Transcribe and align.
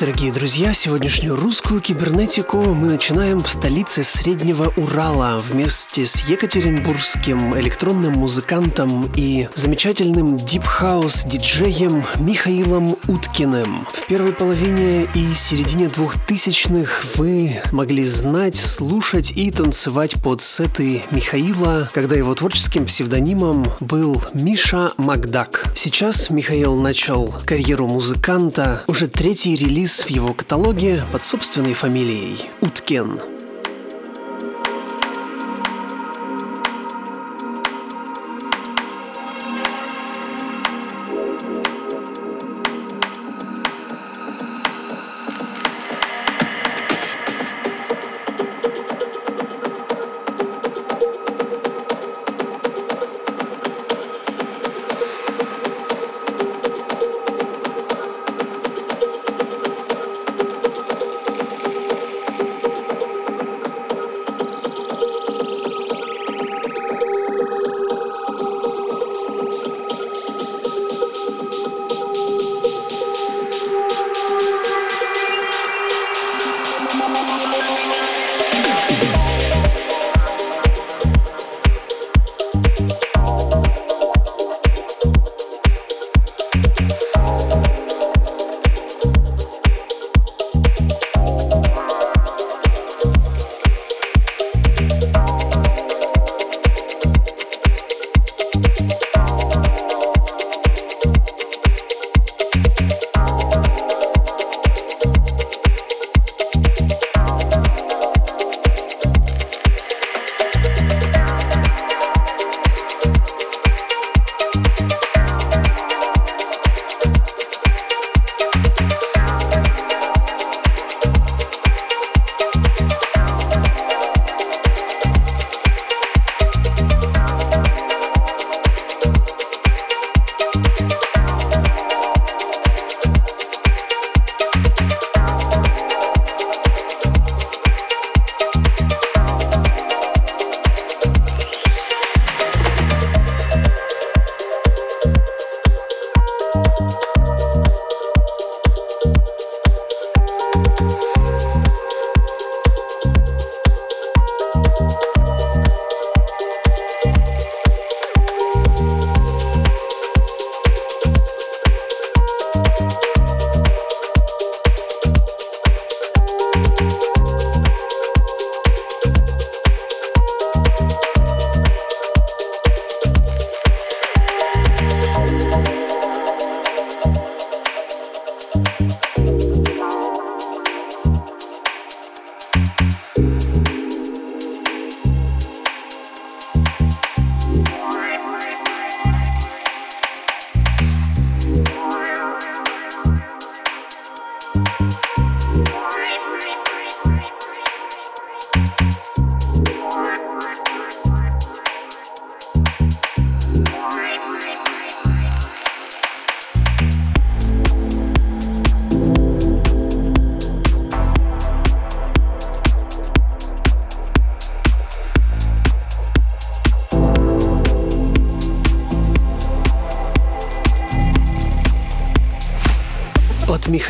Дорогие 0.00 0.32
друзья. 0.32 0.72
Сегодняшнюю 0.72 1.36
русскую 1.36 1.82
кибернетику 1.82 2.56
мы 2.62 2.88
начинаем 2.88 3.40
в 3.40 3.50
столице 3.50 4.02
Среднего 4.02 4.72
Урала 4.78 5.38
вместе 5.46 6.06
с 6.06 6.26
екатеринбургским 6.26 7.58
электронным 7.58 8.14
музыкантом 8.14 9.12
и 9.14 9.46
замечательным 9.54 10.38
дипхаус-диджеем 10.38 12.02
Михаилом 12.18 12.96
Уткиным. 13.08 13.86
В 13.92 14.06
первой 14.06 14.32
половине 14.32 15.06
и 15.14 15.34
середине 15.34 15.88
двухтысячных 15.88 17.04
вы 17.16 17.60
могли 17.70 18.06
знать, 18.06 18.56
слушать 18.56 19.32
и 19.32 19.50
танцевать 19.50 20.14
под 20.22 20.40
сеты 20.40 21.02
Михаила, 21.10 21.90
когда 21.92 22.16
его 22.16 22.34
творческим 22.34 22.86
псевдонимом 22.86 23.66
был 23.80 24.22
Миша 24.32 24.92
Макдак. 24.96 25.66
Сейчас 25.76 26.30
Михаил 26.30 26.76
начал 26.76 27.34
карьеру 27.44 27.86
музыканта, 27.86 28.82
уже 28.86 29.06
третий 29.06 29.56
релиз 29.56 29.89
релиз 29.90 30.04
в 30.04 30.10
его 30.10 30.34
каталоге 30.34 31.04
под 31.10 31.24
собственной 31.24 31.74
фамилией– 31.74 32.50
Уткен. 32.60 33.39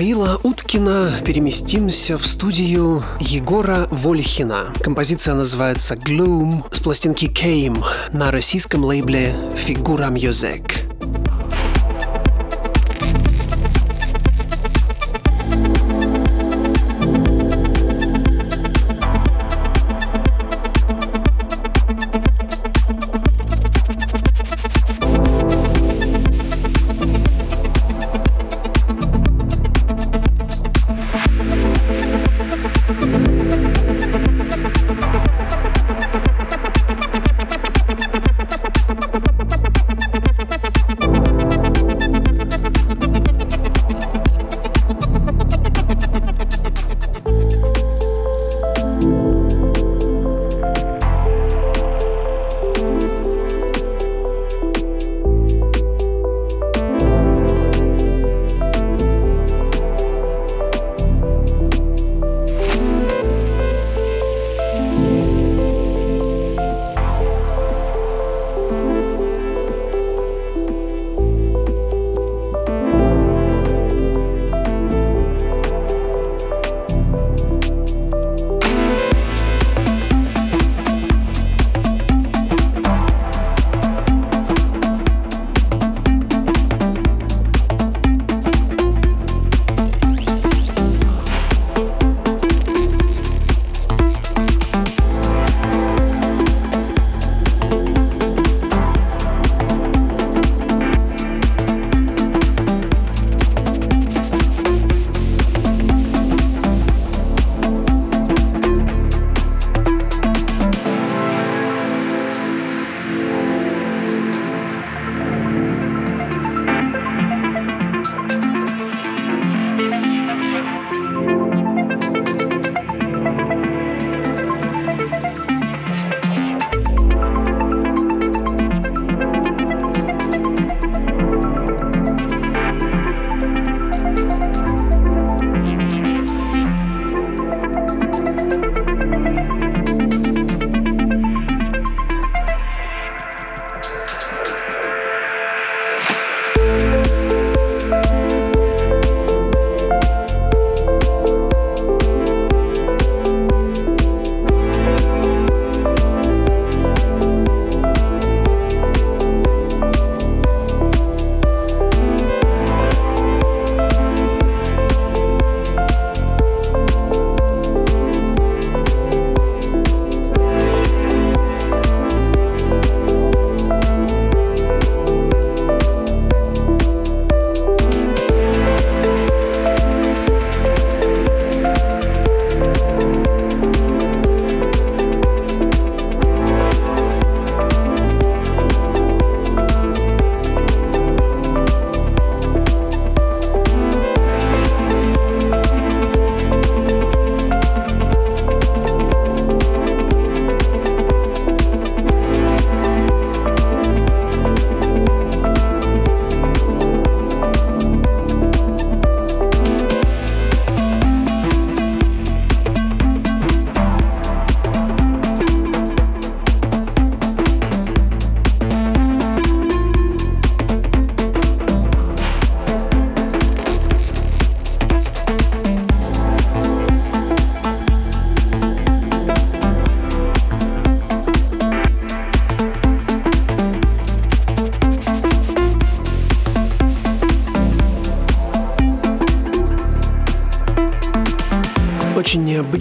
Михаила 0.01 0.41
Уткина 0.43 1.13
переместимся 1.27 2.17
в 2.17 2.27
студию 2.27 3.05
Егора 3.21 3.87
Вольхина. 3.91 4.73
Композиция 4.83 5.35
называется 5.35 5.95
«Gloom» 5.95 6.65
с 6.71 6.81
пластинки 6.81 7.27
«Came» 7.27 7.85
на 8.11 8.31
российском 8.31 8.83
лейбле 8.83 9.35
«Фигура 9.59 10.07
Music». 10.07 10.90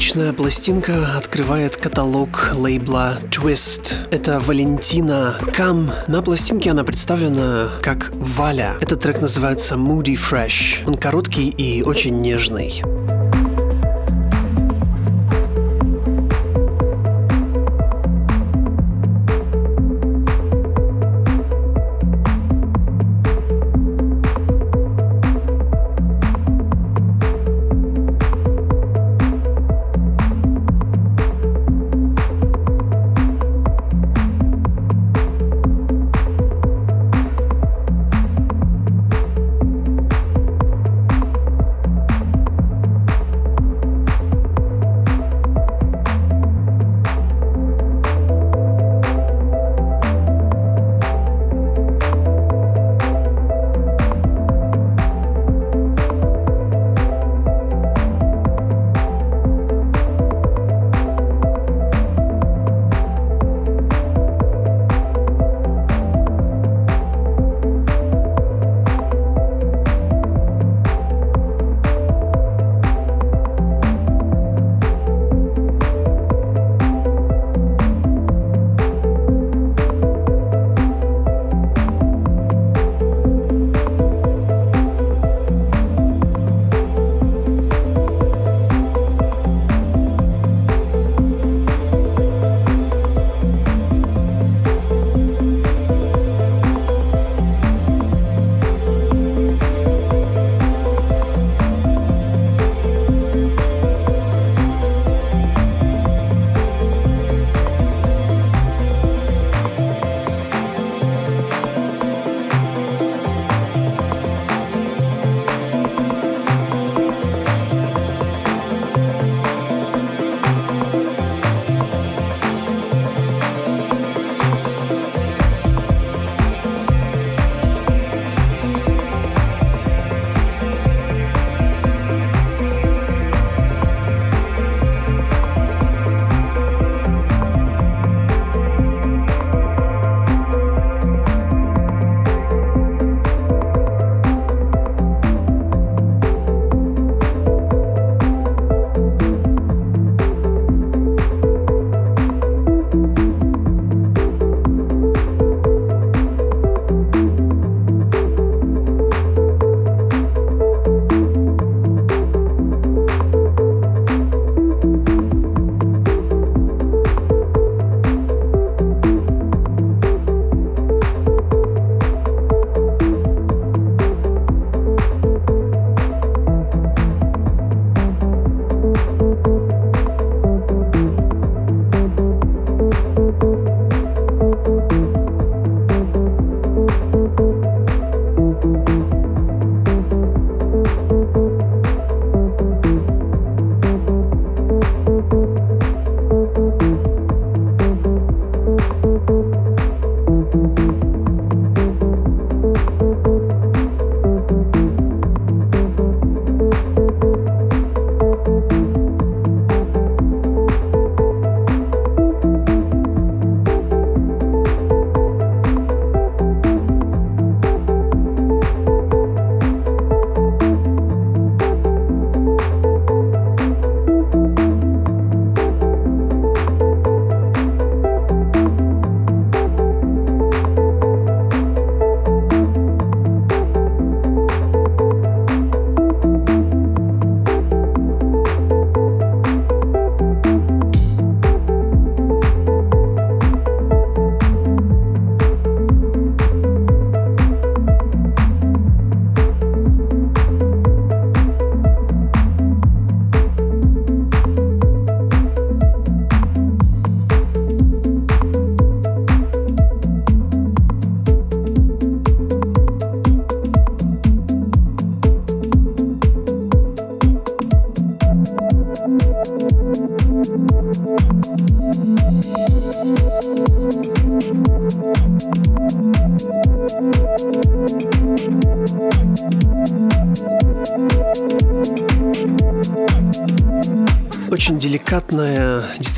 Необычная 0.10 0.34
пластинка 0.34 1.18
открывает 1.18 1.78
каталог 1.78 2.54
лейбла 2.56 3.20
Twist. 3.30 3.94
Это 4.10 4.40
Валентина 4.40 5.36
Кам. 5.54 5.92
На 6.08 6.24
пластинке 6.24 6.72
она 6.72 6.84
представлена 6.84 7.70
как 7.84 8.12
Валя. 8.16 8.76
Этот 8.82 9.02
трек 9.02 9.22
называется 9.22 9.76
Moody 9.76 10.18
Fresh. 10.18 10.88
Он 10.88 10.96
короткий 10.96 11.50
и 11.50 11.84
очень 11.84 12.18
нежный. 12.22 12.82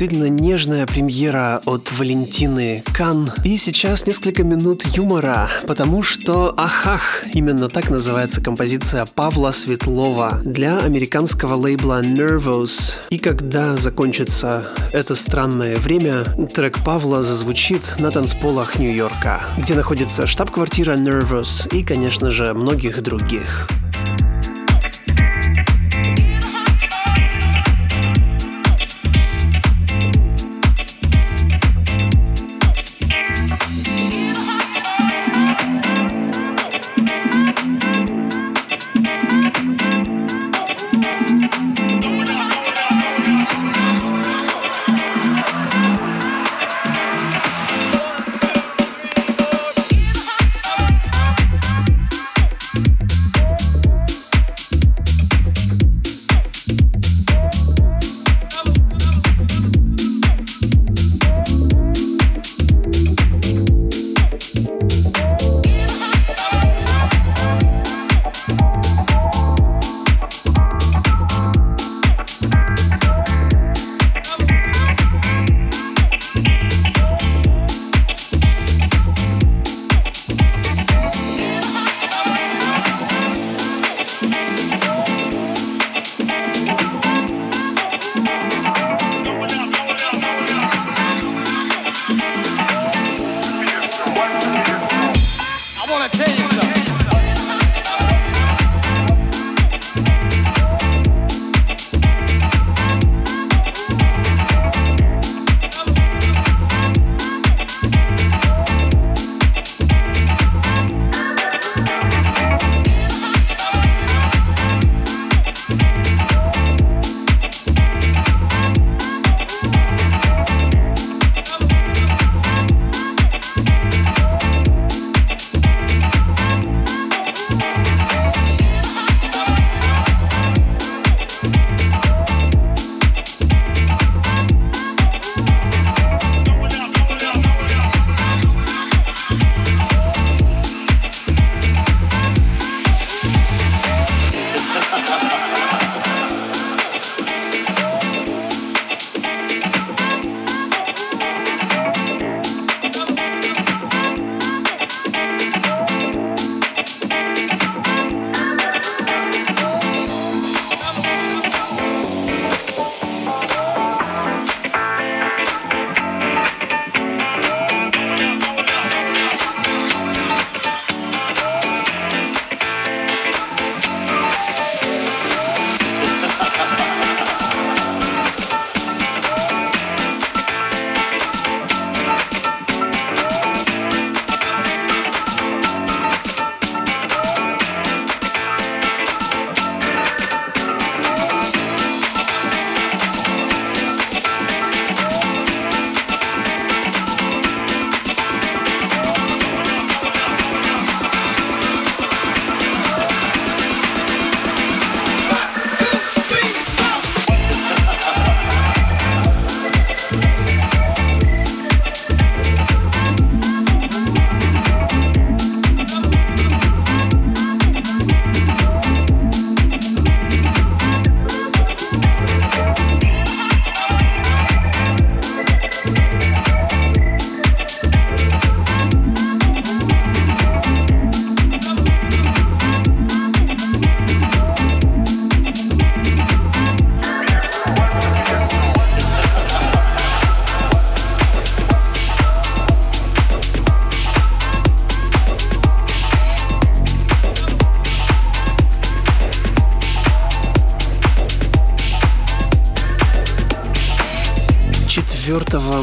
Действительно 0.02 0.28
нежная 0.28 0.84
премьера 0.84 1.60
от 1.64 1.92
Валентины 1.92 2.82
Кан. 2.92 3.30
И 3.44 3.56
сейчас 3.56 4.04
несколько 4.04 4.42
минут 4.42 4.84
юмора, 4.96 5.48
потому 5.68 6.02
что 6.02 6.52
«Ахах» 6.56 7.22
именно 7.32 7.68
так 7.68 7.88
называется 7.88 8.40
композиция 8.40 9.06
Павла 9.06 9.52
Светлова 9.52 10.40
для 10.44 10.80
американского 10.80 11.54
лейбла 11.54 12.02
Nervous. 12.02 12.94
И 13.10 13.18
когда 13.18 13.76
закончится 13.76 14.64
это 14.92 15.14
странное 15.14 15.76
время, 15.76 16.24
трек 16.52 16.82
Павла 16.84 17.22
зазвучит 17.22 17.94
на 18.00 18.10
танцполах 18.10 18.80
Нью-Йорка, 18.80 19.40
где 19.56 19.74
находится 19.74 20.26
штаб-квартира 20.26 20.96
Nervous 20.96 21.72
и, 21.72 21.84
конечно 21.84 22.32
же, 22.32 22.52
многих 22.54 23.02
других. 23.02 23.68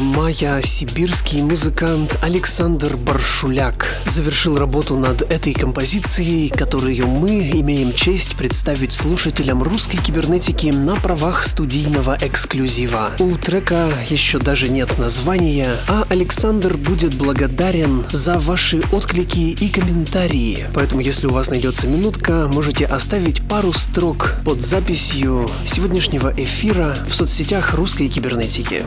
Мая 0.00 0.62
сибирский 0.62 1.42
музыкант 1.42 2.18
Александр 2.22 2.96
Баршуляк 2.96 3.86
завершил 4.06 4.58
работу 4.58 4.96
над 4.96 5.22
этой 5.22 5.52
композицией, 5.52 6.48
которую 6.48 7.06
мы 7.06 7.40
имеем 7.50 7.92
честь 7.92 8.36
представить 8.36 8.92
слушателям 8.92 9.62
русской 9.62 9.98
кибернетики 9.98 10.68
на 10.68 10.96
правах 10.96 11.42
студийного 11.42 12.16
эксклюзива. 12.20 13.10
У 13.18 13.36
трека 13.36 13.88
еще 14.08 14.38
даже 14.38 14.68
нет 14.68 14.98
названия, 14.98 15.68
а 15.86 16.06
Александр 16.08 16.76
будет 16.76 17.14
благодарен 17.14 18.04
за 18.10 18.38
ваши 18.38 18.82
отклики 18.92 19.56
и 19.60 19.68
комментарии. 19.68 20.66
Поэтому, 20.74 21.02
если 21.02 21.26
у 21.26 21.30
вас 21.30 21.50
найдется 21.50 21.86
минутка, 21.86 22.48
можете 22.52 22.86
оставить 22.86 23.42
пару 23.48 23.72
строк 23.72 24.36
под 24.44 24.62
записью 24.62 25.48
сегодняшнего 25.66 26.32
эфира 26.36 26.96
в 27.08 27.14
соцсетях 27.14 27.74
русской 27.74 28.08
кибернетики. 28.08 28.84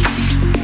На 0.00 0.59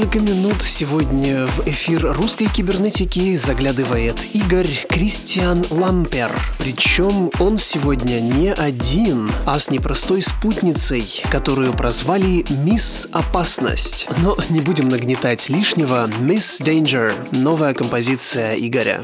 несколько 0.00 0.20
минут 0.20 0.62
сегодня 0.62 1.46
в 1.46 1.68
эфир 1.68 2.14
русской 2.14 2.46
кибернетики 2.46 3.36
заглядывает 3.36 4.16
Игорь 4.34 4.86
Кристиан 4.88 5.62
Лампер. 5.68 6.32
Причем 6.58 7.30
он 7.38 7.58
сегодня 7.58 8.18
не 8.20 8.50
один, 8.50 9.30
а 9.46 9.58
с 9.58 9.70
непростой 9.70 10.22
спутницей, 10.22 11.04
которую 11.30 11.74
прозвали 11.74 12.46
«Мисс 12.64 13.08
Опасность». 13.12 14.08
Но 14.22 14.38
не 14.48 14.60
будем 14.60 14.88
нагнетать 14.88 15.50
лишнего. 15.50 16.08
«Miss 16.20 16.62
Danger»— 16.62 17.12
новая 17.32 17.74
композиция 17.74 18.54
Игоря. 18.54 19.02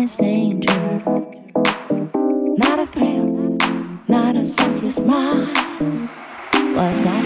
is 0.00 0.16
danger. 0.16 1.02
Not 2.56 2.78
a 2.78 2.86
thrill, 2.86 3.58
not 4.08 4.34
a 4.34 4.44
selfless 4.46 4.96
smile. 4.96 5.46
Was 6.74 7.04
I? 7.04 7.19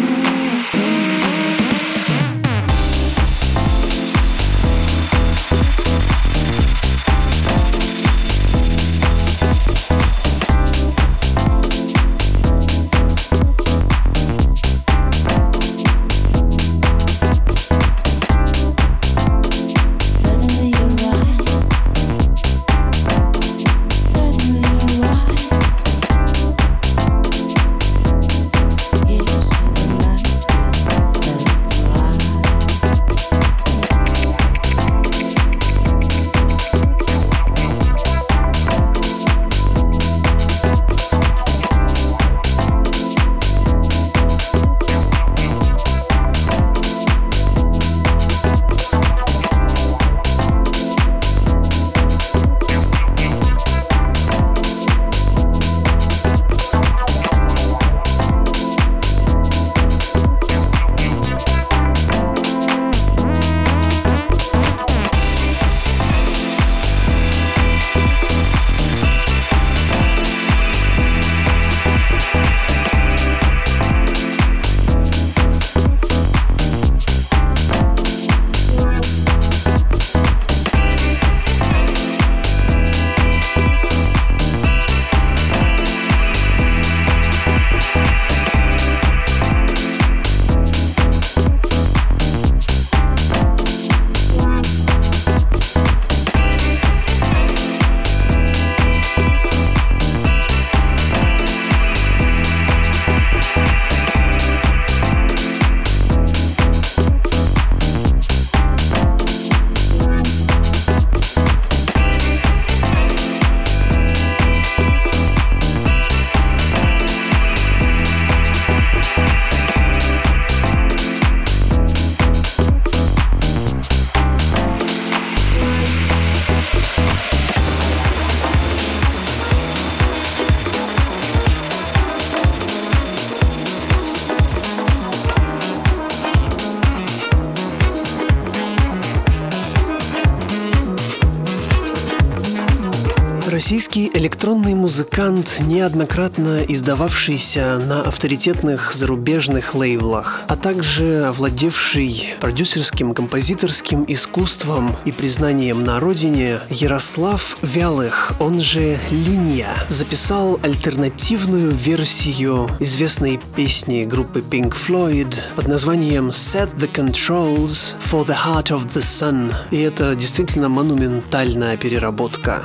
Российский 143.74 144.08
электронный 144.14 144.72
музыкант, 144.74 145.56
неоднократно 145.66 146.62
издававшийся 146.62 147.80
на 147.84 148.02
авторитетных 148.02 148.92
зарубежных 148.92 149.74
лейблах, 149.74 150.42
а 150.46 150.54
также 150.54 151.24
овладевший 151.24 152.34
продюсерским, 152.38 153.14
композиторским 153.14 154.04
искусством 154.06 154.96
и 155.04 155.10
признанием 155.10 155.82
на 155.82 155.98
родине, 155.98 156.60
Ярослав 156.70 157.58
Вялых, 157.62 158.34
он 158.38 158.60
же 158.60 158.96
Линия, 159.10 159.70
записал 159.88 160.60
альтернативную 160.62 161.72
версию 161.72 162.70
известной 162.78 163.40
песни 163.56 164.04
группы 164.04 164.38
Pink 164.38 164.76
Floyd 164.76 165.40
под 165.56 165.66
названием 165.66 166.28
Set 166.28 166.72
the 166.76 166.88
Controls 166.88 167.94
for 167.98 168.24
the 168.24 168.36
Heart 168.36 168.70
of 168.70 168.86
the 168.94 169.00
Sun. 169.00 169.52
И 169.72 169.80
это 169.80 170.14
действительно 170.14 170.68
монументальная 170.68 171.76
переработка. 171.76 172.62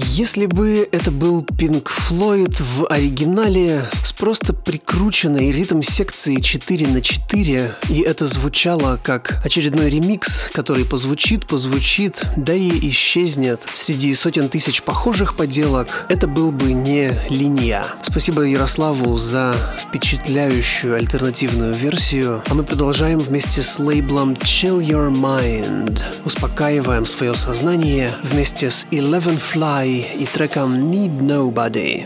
Если 0.00 0.46
бы 0.46 0.88
это 0.92 1.10
был 1.10 1.42
Pink 1.42 1.88
Floyd 1.88 2.54
в 2.62 2.86
оригинале 2.86 3.82
с 4.04 4.12
просто 4.12 4.52
прикрученной 4.52 5.50
ритм-секцией 5.50 6.40
4 6.40 6.86
на 6.86 7.00
4, 7.00 7.74
и 7.88 8.00
это 8.02 8.26
звучало 8.26 9.00
как 9.02 9.44
очередной 9.44 9.90
ремикс, 9.90 10.50
который 10.52 10.84
позвучит, 10.84 11.48
позвучит, 11.48 12.22
да 12.36 12.54
и 12.54 12.90
исчезнет 12.90 13.66
среди 13.74 14.14
сотен 14.14 14.48
тысяч 14.48 14.82
похожих 14.82 15.34
поделок, 15.34 16.06
это 16.08 16.28
был 16.28 16.52
бы 16.52 16.72
не 16.72 17.12
линия. 17.28 17.84
Спасибо 18.02 18.42
Ярославу 18.42 19.18
за 19.18 19.56
впечатляющую 19.84 20.94
альтернативную 20.94 21.74
версию, 21.74 22.44
а 22.48 22.54
мы 22.54 22.62
продолжаем 22.62 23.18
вместе 23.18 23.62
с 23.62 23.80
лейблом 23.80 24.34
Chill 24.34 24.78
Your 24.78 25.12
Mind. 25.12 26.04
Успокаиваем 26.24 27.04
свое 27.04 27.34
сознание 27.34 28.12
вместе 28.22 28.70
с 28.70 28.86
Eleven 28.92 29.40
Fly 29.40 29.87
i, 29.88 30.04
i 30.20 30.26
trekam 30.26 30.90
Need 30.90 31.22
Nobody. 31.22 32.04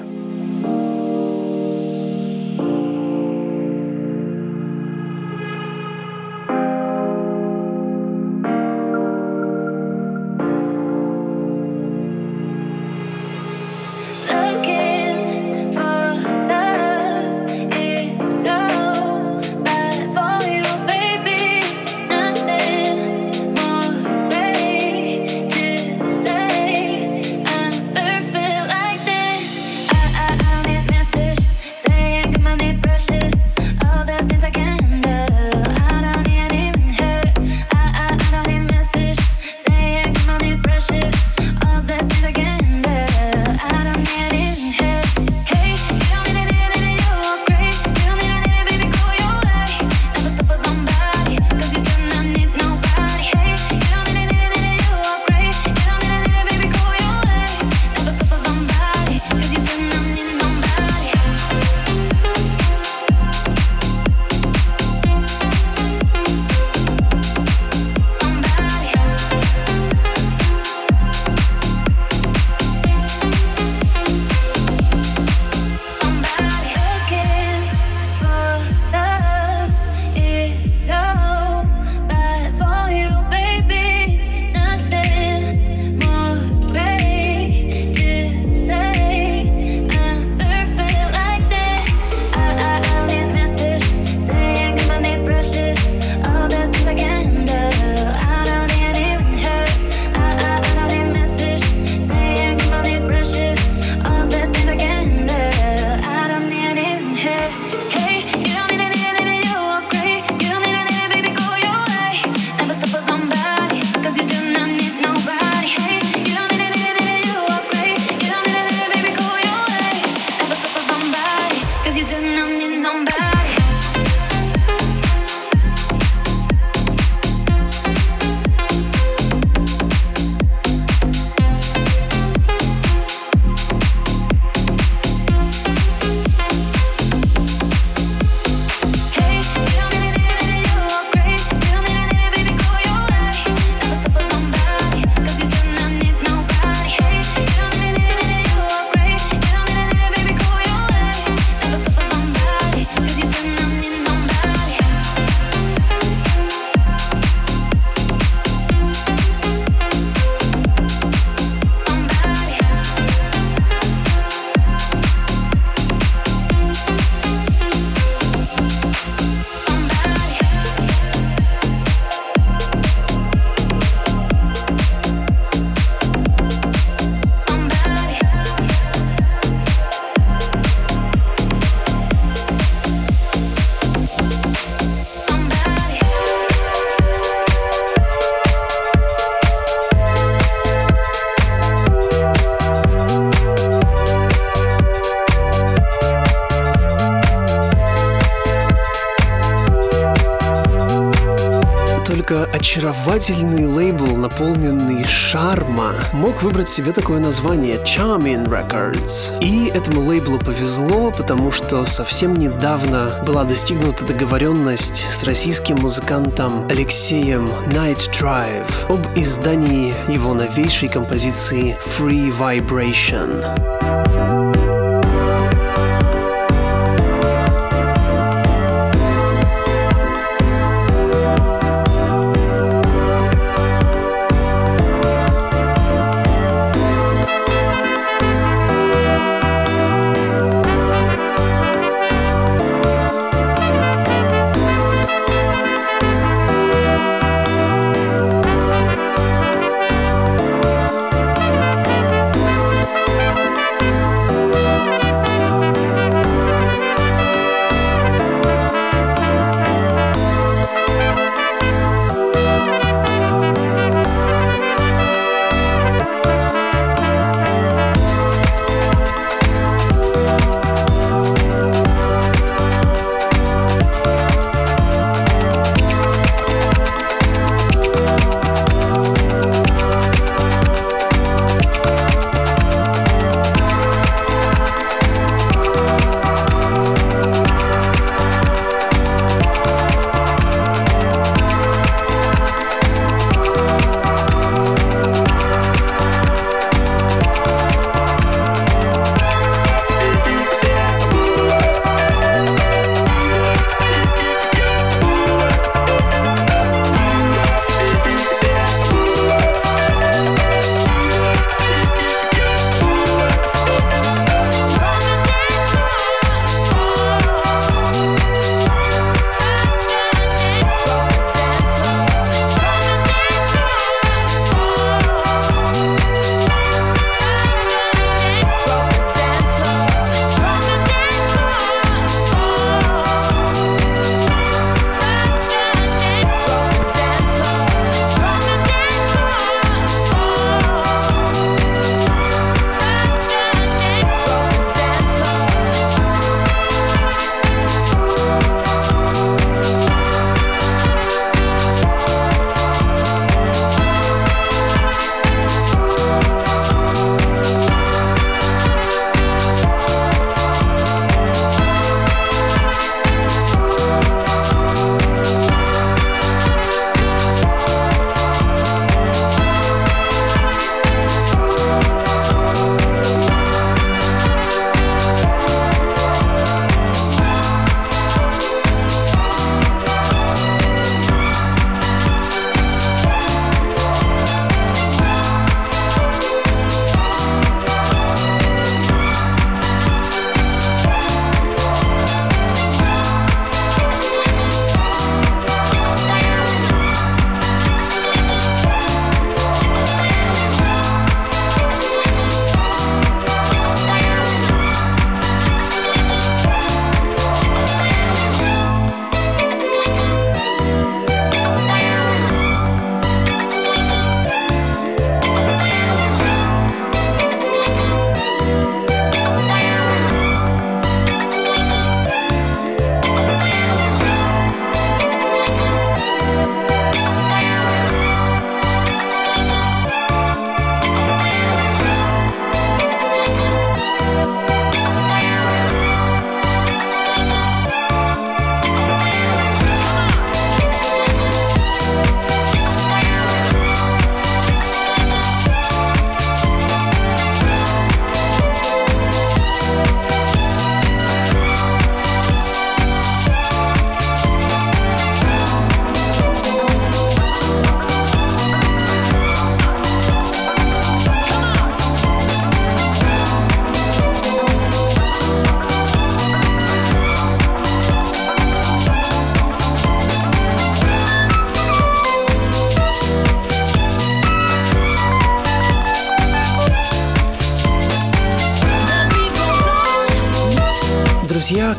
Очаровательный 202.62 203.66
лейбл, 203.66 204.16
наполненный 204.16 205.04
шарма, 205.04 205.94
мог 206.12 206.44
выбрать 206.44 206.68
себе 206.68 206.92
такое 206.92 207.18
название 207.18 207.74
Charming 207.82 208.46
Records. 208.46 209.36
И 209.40 209.66
этому 209.66 210.00
лейблу 210.02 210.38
повезло, 210.38 211.10
потому 211.10 211.50
что 211.50 211.84
совсем 211.86 212.36
недавно 212.36 213.10
была 213.26 213.42
достигнута 213.42 214.06
договоренность 214.06 215.08
с 215.10 215.24
российским 215.24 215.78
музыкантом 215.78 216.68
Алексеем 216.68 217.46
Night 217.66 218.08
Drive 218.12 218.86
об 218.88 219.18
издании 219.18 219.92
его 220.08 220.32
новейшей 220.32 220.88
композиции 220.88 221.76
Free 221.84 222.30
Vibration. 222.30 224.21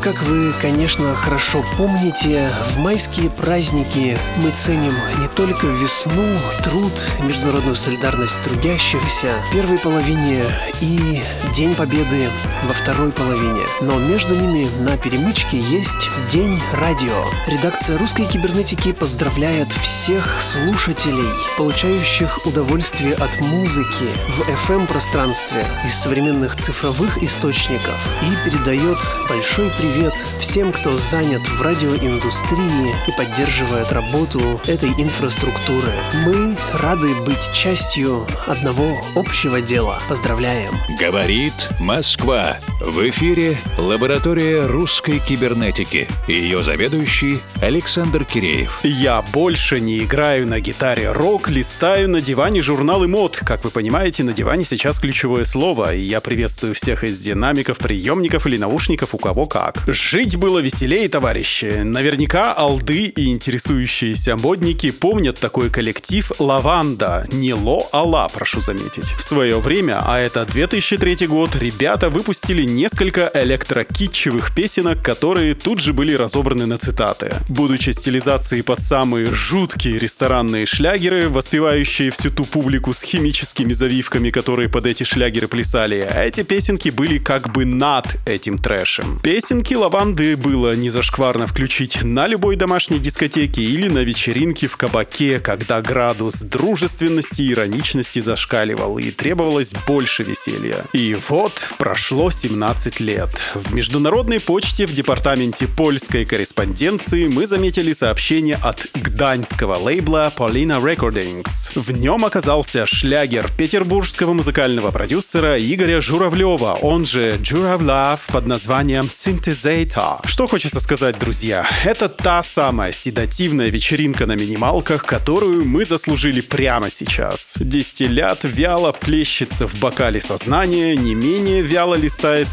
Как 0.04 0.22
вы, 0.24 0.52
конечно, 0.60 1.14
хорошо 1.14 1.64
помните, 1.78 2.50
в 2.72 2.78
майские 2.78 3.30
праздники 3.30 4.18
мы 4.36 4.50
ценим 4.50 4.92
не 5.18 5.28
только 5.28 5.66
весну, 5.66 6.36
труд, 6.62 7.06
международную 7.20 7.74
солидарность 7.74 8.36
трудящихся 8.42 9.28
в 9.48 9.52
первой 9.52 9.78
половине 9.78 10.42
и 10.82 11.22
День 11.54 11.74
Победы 11.74 12.28
во 12.64 12.74
второй 12.74 13.12
половине. 13.12 13.62
Но 13.80 13.98
между 13.98 14.34
ними 14.34 14.68
на 14.80 14.98
перемычке 14.98 15.58
есть 15.58 16.10
День 16.30 16.60
радио. 16.74 17.24
Редакция 17.46 17.96
русской 17.96 18.26
кибернетики 18.26 18.92
поздравляет 18.92 19.72
всех 19.72 20.38
слушателей, 20.38 21.32
получающих 21.56 22.44
удовольствие 22.44 23.14
от 23.14 23.40
музыки 23.40 24.08
в 24.28 24.68
FM-пространстве 24.68 25.64
из 25.86 25.94
современных 25.94 26.56
цифровых 26.56 27.22
источников 27.22 27.98
и 28.20 28.50
передает 28.50 28.98
большой 29.30 29.70
привет 29.70 29.93
всем, 30.38 30.72
кто 30.72 30.96
занят 30.96 31.42
в 31.42 31.62
радиоиндустрии 31.62 32.94
и 33.06 33.12
поддерживает 33.16 33.92
работу 33.92 34.60
этой 34.66 34.90
инфраструктуры. 34.90 35.92
Мы 36.26 36.56
рады 36.72 37.14
быть 37.22 37.52
частью 37.52 38.26
одного 38.46 39.00
общего 39.14 39.60
дела. 39.60 39.98
Поздравляем! 40.08 40.74
Говорит 40.98 41.68
Москва. 41.78 42.56
В 42.86 43.08
эфире 43.08 43.56
лаборатория 43.78 44.66
русской 44.66 45.18
кибернетики. 45.18 46.06
Ее 46.28 46.62
заведующий 46.62 47.38
Александр 47.62 48.26
Киреев. 48.26 48.80
Я 48.82 49.24
больше 49.32 49.80
не 49.80 50.00
играю 50.00 50.46
на 50.46 50.60
гитаре 50.60 51.10
рок, 51.10 51.48
листаю 51.48 52.10
на 52.10 52.20
диване 52.20 52.60
журналы 52.60 53.08
мод. 53.08 53.40
Как 53.42 53.64
вы 53.64 53.70
понимаете, 53.70 54.22
на 54.22 54.34
диване 54.34 54.64
сейчас 54.64 54.98
ключевое 54.98 55.46
слово, 55.46 55.94
и 55.94 56.02
я 56.02 56.20
приветствую 56.20 56.74
всех 56.74 57.04
из 57.04 57.18
динамиков, 57.20 57.78
приемников 57.78 58.46
или 58.46 58.58
наушников, 58.58 59.14
у 59.14 59.18
кого 59.18 59.46
как. 59.46 59.82
Жить 59.86 60.36
было 60.36 60.58
веселее, 60.58 61.08
товарищи. 61.08 61.80
Наверняка 61.84 62.52
алды 62.52 63.06
и 63.06 63.32
интересующиеся 63.32 64.36
модники 64.36 64.90
помнят 64.90 65.40
такой 65.40 65.70
коллектив 65.70 66.30
«Лаванда». 66.38 67.26
Не 67.32 67.54
ло, 67.54 67.88
а 67.92 68.02
ла, 68.02 68.28
прошу 68.28 68.60
заметить. 68.60 69.12
В 69.12 69.24
свое 69.24 69.58
время, 69.58 70.02
а 70.04 70.20
это 70.20 70.44
2003 70.44 71.26
год, 71.28 71.56
ребята 71.56 72.10
выпустили 72.10 72.73
несколько 72.74 73.30
электрокитчевых 73.34 74.54
песенок, 74.54 75.02
которые 75.02 75.54
тут 75.54 75.80
же 75.80 75.92
были 75.92 76.14
разобраны 76.14 76.66
на 76.66 76.78
цитаты. 76.78 77.34
Будучи 77.48 77.90
стилизацией 77.90 78.62
под 78.62 78.80
самые 78.80 79.26
жуткие 79.26 79.98
ресторанные 79.98 80.66
шлягеры, 80.66 81.28
воспевающие 81.28 82.10
всю 82.10 82.30
ту 82.30 82.44
публику 82.44 82.92
с 82.92 83.02
химическими 83.02 83.72
завивками, 83.72 84.30
которые 84.30 84.68
под 84.68 84.86
эти 84.86 85.04
шлягеры 85.04 85.48
плясали, 85.48 86.06
эти 86.16 86.42
песенки 86.42 86.88
были 86.90 87.18
как 87.18 87.52
бы 87.52 87.64
над 87.64 88.06
этим 88.26 88.58
трэшем. 88.58 89.20
Песенки 89.22 89.74
лаванды 89.74 90.36
было 90.36 90.74
не 90.74 90.90
зашкварно 90.90 91.46
включить 91.46 92.02
на 92.02 92.26
любой 92.26 92.56
домашней 92.56 92.98
дискотеке 92.98 93.62
или 93.62 93.88
на 93.88 94.00
вечеринке 94.00 94.66
в 94.66 94.76
кабаке, 94.76 95.38
когда 95.38 95.80
градус 95.80 96.42
дружественности 96.42 97.42
и 97.42 97.52
ироничности 97.52 98.20
зашкаливал 98.20 98.98
и 98.98 99.10
требовалось 99.10 99.72
больше 99.86 100.24
веселья. 100.24 100.84
И 100.92 101.16
вот 101.28 101.52
прошло 101.78 102.30
17 102.30 102.63
лет. 102.98 103.30
В 103.54 103.74
международной 103.74 104.40
почте 104.40 104.86
в 104.86 104.92
департаменте 104.92 105.66
польской 105.68 106.24
корреспонденции 106.24 107.26
мы 107.26 107.46
заметили 107.46 107.92
сообщение 107.92 108.56
от 108.56 108.86
гданьского 108.94 109.76
лейбла 109.76 110.32
Polina 110.34 110.82
Recordings. 110.82 111.70
В 111.74 111.90
нем 111.92 112.24
оказался 112.24 112.86
шлягер 112.86 113.50
петербургского 113.58 114.32
музыкального 114.32 114.90
продюсера 114.92 115.58
Игоря 115.58 116.00
Журавлева, 116.00 116.78
он 116.80 117.04
же 117.04 117.38
Журавлав 117.42 118.26
под 118.28 118.46
названием 118.46 119.04
Synthesator. 119.04 120.26
Что 120.26 120.46
хочется 120.46 120.80
сказать, 120.80 121.18
друзья? 121.18 121.66
Это 121.84 122.08
та 122.08 122.42
самая 122.42 122.92
седативная 122.92 123.68
вечеринка 123.68 124.24
на 124.24 124.36
минималках, 124.36 125.04
которую 125.04 125.66
мы 125.66 125.84
заслужили 125.84 126.40
прямо 126.40 126.90
сейчас. 126.90 127.56
Дистиллят 127.60 128.40
вяло 128.44 128.92
плещется 128.92 129.68
в 129.68 129.78
бокале 129.80 130.20
сознания, 130.20 130.96
не 130.96 131.14
менее 131.14 131.60
вяло 131.60 131.96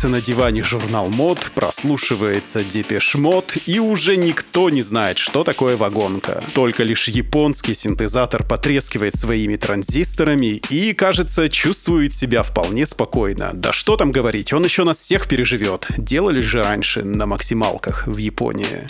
листается 0.02 0.08
на 0.08 0.22
диване 0.22 0.64
журнал 0.64 1.10
мод, 1.10 1.52
прослушивается 1.54 2.64
депеш 2.64 3.16
мод, 3.16 3.54
и 3.68 3.80
уже 3.80 4.18
никто 4.18 4.70
не 4.70 4.82
знает, 4.82 5.18
что 5.18 5.44
такое 5.44 5.78
вагонка. 5.78 6.44
Только 6.54 6.84
лишь 6.84 7.08
японский 7.08 7.76
синтезатор 7.76 8.44
потрескивает 8.44 9.16
своими 9.16 9.58
транзисторами 9.58 10.62
и, 10.70 10.94
кажется, 10.94 11.50
чувствует 11.50 12.14
себя 12.14 12.42
вполне 12.44 12.86
спокойно. 12.86 13.52
Да 13.54 13.74
что 13.74 13.96
там 13.96 14.12
говорить, 14.12 14.54
он 14.54 14.64
еще 14.64 14.84
нас 14.84 14.98
всех 14.98 15.28
переживет. 15.28 15.88
Делали 15.98 16.42
же 16.42 16.64
раньше 16.64 17.04
на 17.04 17.26
максималках 17.26 18.08
в 18.08 18.18
Японии. 18.18 18.88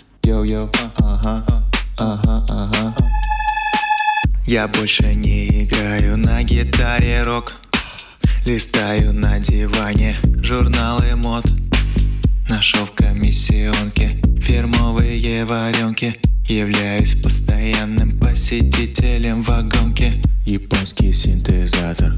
Я 4.47 4.67
больше 4.67 5.13
не 5.15 5.63
играю 5.63 6.17
на 6.17 6.43
гитаре 6.43 7.21
рок 7.23 7.60
Листаю 8.45 9.13
на 9.13 9.37
диване 9.39 10.17
журналы 10.41 11.15
мод. 11.15 11.45
Нашел 12.49 12.85
в 12.87 12.91
комиссионке 12.91 14.19
фирмовые 14.41 15.45
варенки. 15.45 16.19
Являюсь 16.47 17.21
постоянным 17.21 18.17
посетителем 18.19 19.43
вагонки 19.43 20.19
Японский 20.45 21.13
синтезатор. 21.13 22.13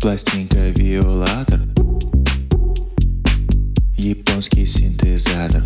Пластинка 0.00 0.70
виолатор 0.70 1.60
Японский 3.96 4.66
синтезатор. 4.66 5.62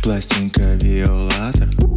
Пластинка 0.00 0.74
виолатор 0.74 1.87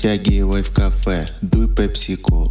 Протягивай 0.00 0.62
в 0.62 0.70
кафе, 0.70 1.26
дуй 1.42 1.68
пепси-колу 1.68 2.50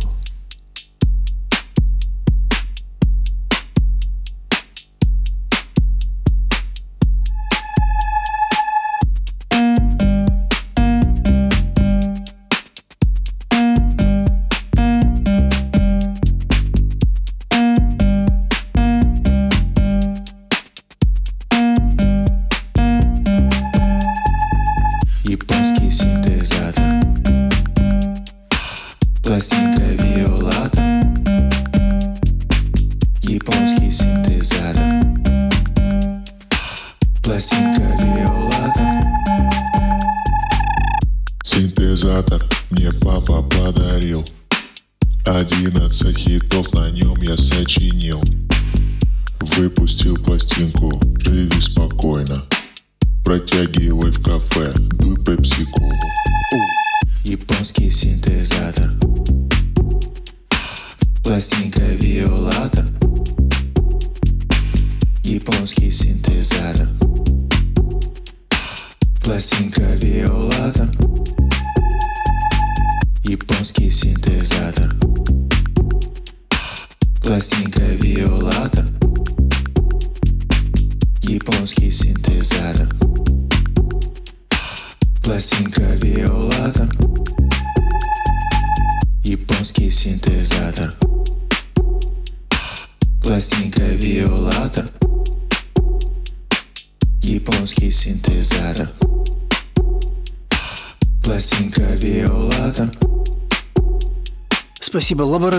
Спасибо 105.10 105.24
лаборатории 105.24 105.59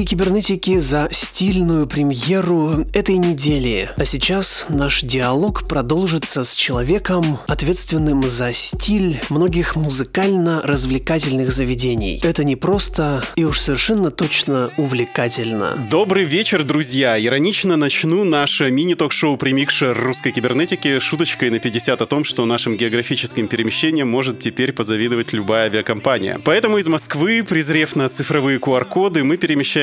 русской 0.00 0.16
кибернетики 0.16 0.78
за 0.78 1.08
стильную 1.10 1.86
премьеру 1.86 2.86
этой 2.94 3.18
недели. 3.18 3.90
А 3.96 4.04
сейчас 4.04 4.66
наш 4.70 5.02
диалог 5.02 5.68
продолжится 5.68 6.44
с 6.44 6.54
человеком, 6.54 7.38
ответственным 7.46 8.22
за 8.22 8.52
стиль 8.54 9.20
многих 9.28 9.76
музыкально-развлекательных 9.76 11.52
заведений. 11.52 12.20
Это 12.22 12.44
не 12.44 12.56
просто 12.56 13.22
и 13.36 13.44
уж 13.44 13.60
совершенно 13.60 14.10
точно 14.10 14.72
увлекательно. 14.78 15.86
Добрый 15.90 16.24
вечер, 16.24 16.64
друзья! 16.64 17.22
Иронично 17.22 17.76
начну 17.76 18.24
наше 18.24 18.70
мини-ток-шоу 18.70 19.36
«Примикшер 19.36 19.98
русской 19.98 20.32
кибернетики» 20.32 20.98
шуточкой 20.98 21.50
на 21.50 21.58
50 21.58 22.00
о 22.00 22.06
том, 22.06 22.24
что 22.24 22.46
нашим 22.46 22.76
географическим 22.76 23.48
перемещениям 23.48 24.08
может 24.08 24.38
теперь 24.38 24.72
позавидовать 24.72 25.32
любая 25.32 25.66
авиакомпания. 25.66 26.40
Поэтому 26.42 26.78
из 26.78 26.86
Москвы, 26.86 27.42
презрев 27.42 27.96
на 27.96 28.08
цифровые 28.08 28.58
QR-коды, 28.58 29.24
мы 29.24 29.36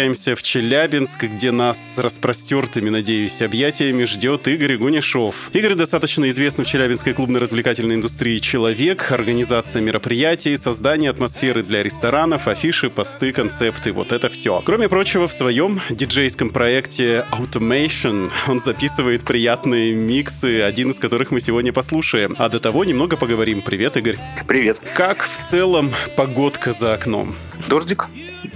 перемещаемся 0.08 0.36
в 0.36 0.44
Челябинск, 0.44 1.24
где 1.24 1.52
нас 1.52 1.96
с 1.96 1.98
распростертыми, 1.98 2.90
надеюсь, 2.90 3.42
объятиями 3.42 4.06
ждет 4.06 4.48
Игорь 4.48 4.78
Гунишов. 4.78 5.50
Игорь 5.52 5.74
достаточно 5.74 6.30
известный 6.30 6.64
в 6.64 6.68
челябинской 6.68 7.14
клубно-развлекательной 7.14 7.96
индустрии 7.96 8.38
человек, 8.38 9.12
организация 9.12 9.82
мероприятий, 9.82 10.56
создание 10.56 11.10
атмосферы 11.10 11.62
для 11.62 11.84
ресторанов, 11.84 12.48
афиши, 12.48 12.90
посты, 12.90 13.34
концепты, 13.34 13.92
вот 13.92 14.14
это 14.14 14.30
все. 14.30 14.62
Кроме 14.66 14.88
прочего, 14.88 15.28
в 15.28 15.34
своем 15.34 15.82
диджейском 15.90 16.52
проекте 16.52 17.26
Automation 17.32 18.32
он 18.48 18.62
записывает 18.62 19.26
приятные 19.26 19.94
миксы, 19.94 20.62
один 20.62 20.92
из 20.92 21.00
которых 21.00 21.32
мы 21.32 21.42
сегодня 21.42 21.74
послушаем. 21.74 22.34
А 22.38 22.48
до 22.48 22.62
того 22.62 22.86
немного 22.86 23.18
поговорим. 23.18 23.62
Привет, 23.62 23.98
Игорь. 23.98 24.18
Привет. 24.48 24.82
Как 24.96 25.24
в 25.24 25.50
целом 25.50 25.92
погодка 26.16 26.72
за 26.72 26.94
окном? 26.94 27.36
Дождик? 27.68 28.08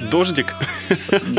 Дождик? 0.09 0.55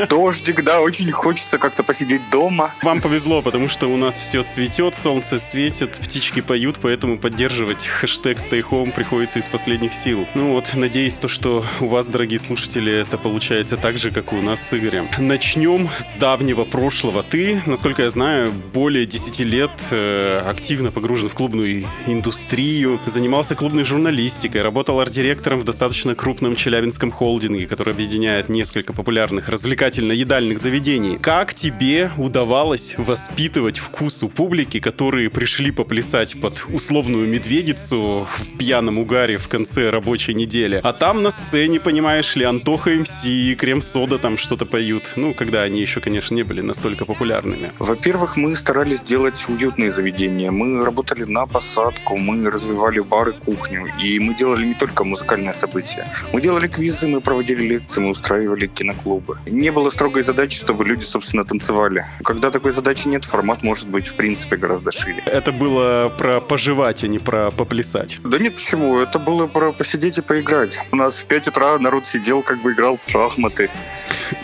Дождик, 0.08 0.64
да, 0.64 0.80
очень 0.80 1.10
хочется 1.10 1.58
как-то 1.58 1.82
посидеть 1.82 2.22
дома. 2.30 2.74
Вам 2.82 3.00
повезло, 3.00 3.42
потому 3.42 3.68
что 3.68 3.88
у 3.88 3.96
нас 3.96 4.16
все 4.16 4.42
цветет, 4.42 4.94
солнце 4.94 5.38
светит, 5.38 5.96
птички 5.96 6.40
поют, 6.40 6.78
поэтому 6.80 7.18
поддерживать 7.18 7.84
хэштег 7.86 8.38
Stay 8.38 8.62
Home 8.70 8.92
приходится 8.92 9.38
из 9.38 9.46
последних 9.46 9.92
сил. 9.92 10.26
Ну 10.34 10.52
вот, 10.52 10.74
надеюсь, 10.74 11.14
то, 11.14 11.28
что 11.28 11.64
у 11.80 11.86
вас, 11.86 12.06
дорогие 12.06 12.38
слушатели, 12.38 12.92
это 12.92 13.18
получается 13.18 13.76
так 13.76 13.98
же, 13.98 14.10
как 14.10 14.32
и 14.32 14.36
у 14.36 14.42
нас 14.42 14.66
с 14.68 14.76
Игорем. 14.76 15.08
Начнем 15.18 15.88
с 15.98 16.14
давнего 16.14 16.64
прошлого. 16.64 17.22
Ты, 17.22 17.62
насколько 17.66 18.02
я 18.02 18.10
знаю, 18.10 18.52
более 18.72 19.06
10 19.06 19.40
лет 19.40 19.70
э, 19.90 20.38
активно 20.46 20.90
погружен 20.90 21.28
в 21.28 21.34
клубную 21.34 21.86
индустрию, 22.06 23.00
занимался 23.06 23.54
клубной 23.54 23.84
журналистикой, 23.84 24.62
работал 24.62 25.00
арт-директором 25.00 25.60
в 25.60 25.64
достаточно 25.64 26.14
крупном 26.14 26.56
челябинском 26.56 27.10
холдинге, 27.10 27.66
который 27.66 27.94
объединяет 27.94 28.48
несколько 28.52 28.92
популярных 28.92 29.48
развлекательно-едальных 29.48 30.58
заведений. 30.58 31.18
Как 31.18 31.54
тебе 31.54 32.10
удавалось 32.18 32.94
воспитывать 32.98 33.78
вкус 33.78 34.22
у 34.22 34.28
публики, 34.28 34.78
которые 34.78 35.30
пришли 35.30 35.70
поплясать 35.70 36.40
под 36.40 36.66
условную 36.68 37.26
медведицу 37.26 38.28
в 38.30 38.58
пьяном 38.58 38.98
угаре 38.98 39.38
в 39.38 39.48
конце 39.48 39.90
рабочей 39.90 40.34
недели? 40.34 40.80
А 40.82 40.92
там 40.92 41.22
на 41.22 41.30
сцене, 41.30 41.80
понимаешь 41.80 42.36
ли, 42.36 42.44
Антоха 42.44 42.90
МС 42.90 43.24
Крем-Сода 43.54 44.18
там 44.18 44.36
что-то 44.36 44.66
поют. 44.66 45.12
Ну, 45.16 45.34
когда 45.34 45.62
они 45.62 45.80
еще, 45.80 46.00
конечно, 46.00 46.34
не 46.34 46.42
были 46.42 46.60
настолько 46.60 47.04
популярными. 47.04 47.70
Во-первых, 47.78 48.36
мы 48.36 48.54
старались 48.56 49.02
делать 49.02 49.44
уютные 49.48 49.92
заведения. 49.92 50.50
Мы 50.50 50.84
работали 50.84 51.24
на 51.24 51.46
посадку, 51.46 52.16
мы 52.16 52.50
развивали 52.50 53.00
бары, 53.00 53.32
кухню. 53.32 53.86
И 54.02 54.18
мы 54.18 54.34
делали 54.34 54.66
не 54.66 54.74
только 54.74 55.04
музыкальные 55.04 55.54
события. 55.54 56.12
Мы 56.32 56.40
делали 56.40 56.68
квизы, 56.68 57.06
мы 57.06 57.20
проводили 57.20 57.62
лекции, 57.62 58.00
мы 58.00 58.10
устраивали 58.10 58.41
киноклубы. 58.46 59.38
Не 59.46 59.70
было 59.70 59.90
строгой 59.90 60.22
задачи, 60.22 60.56
чтобы 60.58 60.84
люди, 60.84 61.04
собственно, 61.04 61.44
танцевали. 61.44 62.06
Когда 62.24 62.50
такой 62.50 62.72
задачи 62.72 63.08
нет, 63.08 63.24
формат 63.24 63.62
может 63.62 63.88
быть, 63.88 64.08
в 64.08 64.14
принципе, 64.14 64.56
гораздо 64.56 64.92
шире. 64.92 65.22
Это 65.26 65.52
было 65.52 66.08
про 66.18 66.40
пожевать, 66.40 67.04
а 67.04 67.08
не 67.08 67.18
про 67.18 67.50
поплясать. 67.50 68.20
Да 68.24 68.38
нет, 68.38 68.54
почему? 68.54 68.98
Это 68.98 69.18
было 69.18 69.46
про 69.46 69.72
посидеть 69.72 70.18
и 70.18 70.22
поиграть. 70.22 70.78
У 70.92 70.96
нас 70.96 71.16
в 71.16 71.24
5 71.26 71.48
утра 71.48 71.78
народ 71.78 72.06
сидел, 72.06 72.42
как 72.42 72.60
бы 72.62 72.72
играл 72.72 72.96
в 72.96 73.08
шахматы. 73.10 73.70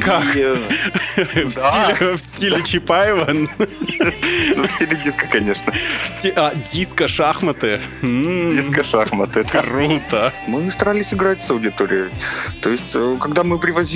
Как? 0.01 0.36
Э, 0.36 0.57
В 1.16 1.55
Да. 1.55 1.92
стиле- 1.94 2.16
В 2.16 2.20
стиле 2.20 2.62
Чапаева? 2.62 3.26
ну, 3.32 3.49
в 4.66 4.70
стиле 4.72 4.96
диска, 5.03 5.26
конечно. 5.26 5.72
А, 6.36 6.55
диско, 6.55 7.09
шахматы. 7.09 7.80
М, 8.03 8.51
Диско-шахматы. 8.51 9.44
да. 9.53 9.62
Круто. 9.62 10.32
Мы 10.46 10.70
старались 10.70 11.12
играть 11.14 11.42
с 11.42 11.51
аудиторией. 11.51 12.11
То 12.62 12.70
есть, 12.70 12.90
э, 12.94 13.16
когда 13.20 13.44
мы 13.44 13.59
привозили 13.59 13.88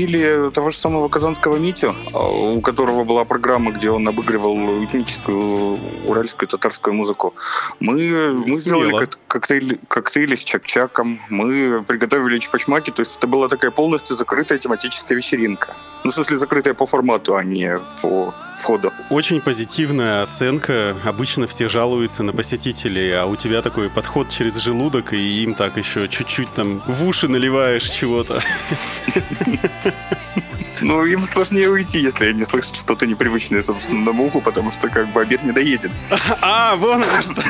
того 0.54 0.70
же 0.70 0.76
самого 0.76 1.08
казанского 1.08 1.56
Митю, 1.56 1.94
а, 2.12 2.30
у 2.30 2.60
которого 2.60 3.04
была 3.04 3.24
программа, 3.24 3.72
где 3.72 3.90
он 3.90 4.06
обыгрывал 4.08 4.84
этническую 4.84 5.78
уральскую 6.06 6.48
татарскую 6.48 6.94
музыку, 6.94 7.34
мы, 7.80 8.32
мы 8.46 8.54
сделали 8.56 9.08
коктейль, 9.28 9.78
коктейли 9.88 10.36
с 10.36 10.44
чак-чаком, 10.44 11.20
мы 11.30 11.82
приготовили 11.86 12.38
чпачмаки, 12.38 12.90
то 12.90 13.00
есть 13.00 13.16
это 13.16 13.26
была 13.26 13.48
такая 13.48 13.70
полностью 13.70 14.16
закрытая 14.16 14.58
тематическая 14.58 15.14
вечеринка. 15.14 15.76
Ну, 16.04 16.10
в 16.10 16.14
смысле, 16.14 16.36
закрытая 16.36 16.74
по 16.74 16.86
формату, 16.86 17.36
а 17.36 17.44
не 17.44 17.78
по 18.00 18.34
входу. 18.62 18.92
Очень 19.10 19.40
позитивная 19.40 20.22
оценка. 20.22 20.96
Обычно 21.04 21.46
все 21.46 21.68
жалуются 21.68 22.22
на 22.22 22.32
посетителей, 22.32 23.10
а 23.12 23.26
у 23.26 23.36
тебя 23.36 23.60
такой 23.60 23.90
подход 23.90 24.30
через 24.30 24.56
желудок, 24.56 25.12
и 25.12 25.42
им 25.42 25.54
так 25.54 25.76
еще 25.76 26.08
чуть-чуть 26.08 26.52
там 26.52 26.82
в 26.86 27.06
уши 27.06 27.28
наливаешь 27.28 27.88
чего-то. 27.88 28.40
Ну, 30.80 31.04
им 31.04 31.24
сложнее 31.24 31.70
уйти, 31.70 32.00
если 32.00 32.26
они 32.26 32.44
слышат 32.44 32.76
что-то 32.76 33.06
непривычное 33.06 33.62
собственному 33.62 34.26
уху, 34.26 34.40
потому 34.40 34.72
что 34.72 34.88
как 34.88 35.12
бы 35.12 35.22
обед 35.22 35.42
не 35.44 35.52
доедет. 35.52 35.92
А, 36.40 36.76
вон 36.76 37.02
оно 37.02 37.22
что. 37.22 37.42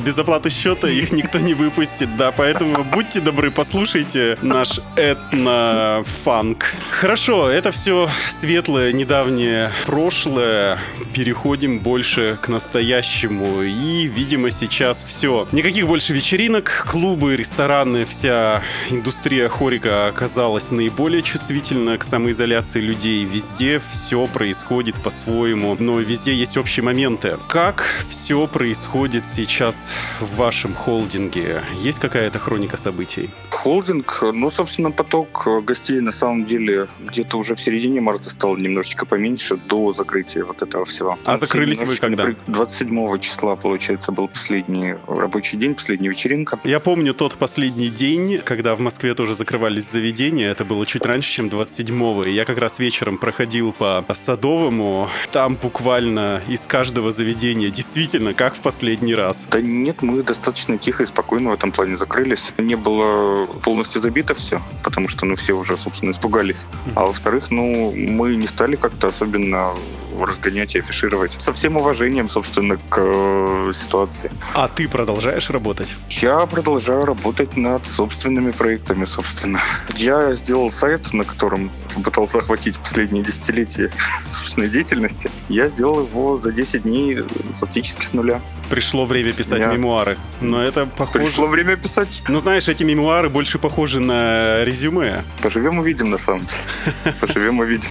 Без 0.02 0.18
оплаты 0.18 0.50
счета 0.50 0.88
их 0.88 1.12
никто 1.12 1.38
не 1.38 1.54
выпустит, 1.54 2.16
да, 2.16 2.32
поэтому 2.32 2.84
будьте 2.84 3.20
добры, 3.20 3.50
послушайте 3.50 4.38
наш 4.42 4.80
этно-фанк. 4.96 6.72
Хорошо, 6.90 7.48
это 7.48 7.72
все 7.72 8.08
светлое, 8.30 8.92
недавнее 8.92 9.72
прошлое. 9.86 10.78
Переходим 11.14 11.80
больше 11.80 12.38
к 12.40 12.48
настоящему. 12.48 13.62
И, 13.62 14.06
видимо, 14.06 14.50
сейчас 14.50 15.04
все. 15.06 15.48
Никаких 15.52 15.86
больше 15.86 16.12
вечеринок, 16.12 16.86
клубы, 16.88 17.36
рестораны, 17.36 18.04
вся 18.04 18.62
индустрия 18.90 19.48
хорика 19.48 20.06
оказалась 20.08 20.70
наиболее 20.70 21.22
чувствительна 21.22 21.98
к 21.98 22.04
самоизоляции 22.04 22.77
массы 22.78 22.80
людей, 22.80 23.24
везде 23.24 23.80
все 23.90 24.26
происходит 24.26 25.02
по-своему, 25.02 25.76
но 25.78 26.00
везде 26.00 26.32
есть 26.32 26.56
общие 26.56 26.84
моменты. 26.84 27.38
Как 27.48 27.84
все 28.08 28.46
происходит 28.46 29.26
сейчас 29.26 29.92
в 30.20 30.36
вашем 30.36 30.74
холдинге? 30.74 31.62
Есть 31.84 31.98
какая-то 31.98 32.38
хроника 32.38 32.76
событий? 32.76 33.30
Холдинг, 33.50 34.22
ну, 34.32 34.50
собственно, 34.50 34.90
поток 34.90 35.48
гостей 35.64 36.00
на 36.00 36.12
самом 36.12 36.44
деле 36.44 36.88
где-то 37.00 37.38
уже 37.38 37.54
в 37.54 37.60
середине 37.60 38.00
марта 38.00 38.30
стал 38.30 38.56
немножечко 38.56 39.06
поменьше 39.06 39.56
до 39.56 39.92
закрытия 39.92 40.44
вот 40.44 40.62
этого 40.62 40.84
всего. 40.84 41.18
А 41.24 41.36
закрылись 41.36 41.80
вы 41.80 41.96
когда? 41.96 42.34
27 42.46 43.18
числа, 43.18 43.56
получается, 43.56 44.12
был 44.12 44.28
последний 44.28 44.94
рабочий 45.06 45.58
день, 45.58 45.74
последняя 45.74 46.10
вечеринка. 46.10 46.58
Я 46.64 46.80
помню 46.80 47.14
тот 47.14 47.34
последний 47.34 47.88
день, 47.88 48.38
когда 48.44 48.74
в 48.74 48.80
Москве 48.80 49.14
тоже 49.14 49.34
закрывались 49.34 49.90
заведения. 49.90 50.50
Это 50.50 50.64
было 50.64 50.86
чуть 50.86 51.04
раньше, 51.04 51.30
чем 51.30 51.48
27-го. 51.48 52.22
И 52.24 52.32
я 52.32 52.44
как 52.44 52.57
раз 52.58 52.78
вечером 52.78 53.18
проходил 53.18 53.72
по 53.72 54.04
Садовому. 54.12 55.08
Там 55.30 55.56
буквально 55.56 56.42
из 56.48 56.66
каждого 56.66 57.12
заведения 57.12 57.70
действительно 57.70 58.34
как 58.34 58.54
в 58.54 58.60
последний 58.60 59.14
раз. 59.14 59.46
Да 59.50 59.60
нет, 59.60 60.02
мы 60.02 60.22
достаточно 60.22 60.78
тихо 60.78 61.04
и 61.04 61.06
спокойно 61.06 61.50
в 61.50 61.52
этом 61.54 61.72
плане 61.72 61.96
закрылись. 61.96 62.52
Не 62.58 62.76
было 62.76 63.46
полностью 63.46 64.02
забито 64.02 64.34
все, 64.34 64.60
потому 64.82 65.08
что, 65.08 65.26
ну, 65.26 65.36
все 65.36 65.52
уже, 65.52 65.76
собственно, 65.76 66.10
испугались. 66.10 66.64
А 66.94 67.06
во-вторых, 67.06 67.50
ну, 67.50 67.92
мы 67.94 68.36
не 68.36 68.46
стали 68.46 68.76
как-то 68.76 69.08
особенно 69.08 69.74
разгонять 70.20 70.74
и 70.74 70.78
афишировать. 70.80 71.32
Со 71.38 71.52
всем 71.52 71.76
уважением, 71.76 72.28
собственно, 72.28 72.76
к 72.88 72.98
э, 72.98 73.72
ситуации. 73.74 74.30
А 74.54 74.68
ты 74.68 74.88
продолжаешь 74.88 75.50
работать? 75.50 75.94
Я 76.08 76.46
продолжаю 76.46 77.04
работать 77.04 77.56
над 77.56 77.86
собственными 77.86 78.50
проектами, 78.50 79.04
собственно. 79.04 79.60
Я 79.96 80.32
сделал 80.34 80.72
сайт, 80.72 81.12
на 81.12 81.24
котором 81.24 81.70
попытался 81.94 82.38
охватить 82.48 82.78
последние 82.78 83.22
десятилетия 83.22 83.90
собственной 84.26 84.70
деятельности. 84.70 85.30
Я 85.50 85.68
сделал 85.68 86.00
его 86.06 86.38
за 86.38 86.50
10 86.50 86.82
дней 86.84 87.18
фактически 87.56 88.06
с 88.06 88.14
нуля. 88.14 88.40
Пришло 88.70 89.04
время 89.04 89.34
писать 89.34 89.60
Я- 89.60 89.72
мемуары. 89.72 90.16
Но 90.40 90.62
это 90.62 90.86
похоже... 90.86 91.26
Пришло 91.26 91.46
время 91.46 91.76
писать. 91.76 92.22
Ну, 92.26 92.40
знаешь, 92.40 92.66
эти 92.68 92.84
мемуары 92.84 93.28
больше 93.28 93.58
похожи 93.58 94.00
на 94.00 94.64
резюме. 94.64 95.22
Поживем 95.42 95.78
увидим, 95.78 96.08
на 96.08 96.16
самом 96.18 96.46
деле. 96.46 97.14
Поживем 97.20 97.58
увидим. 97.58 97.88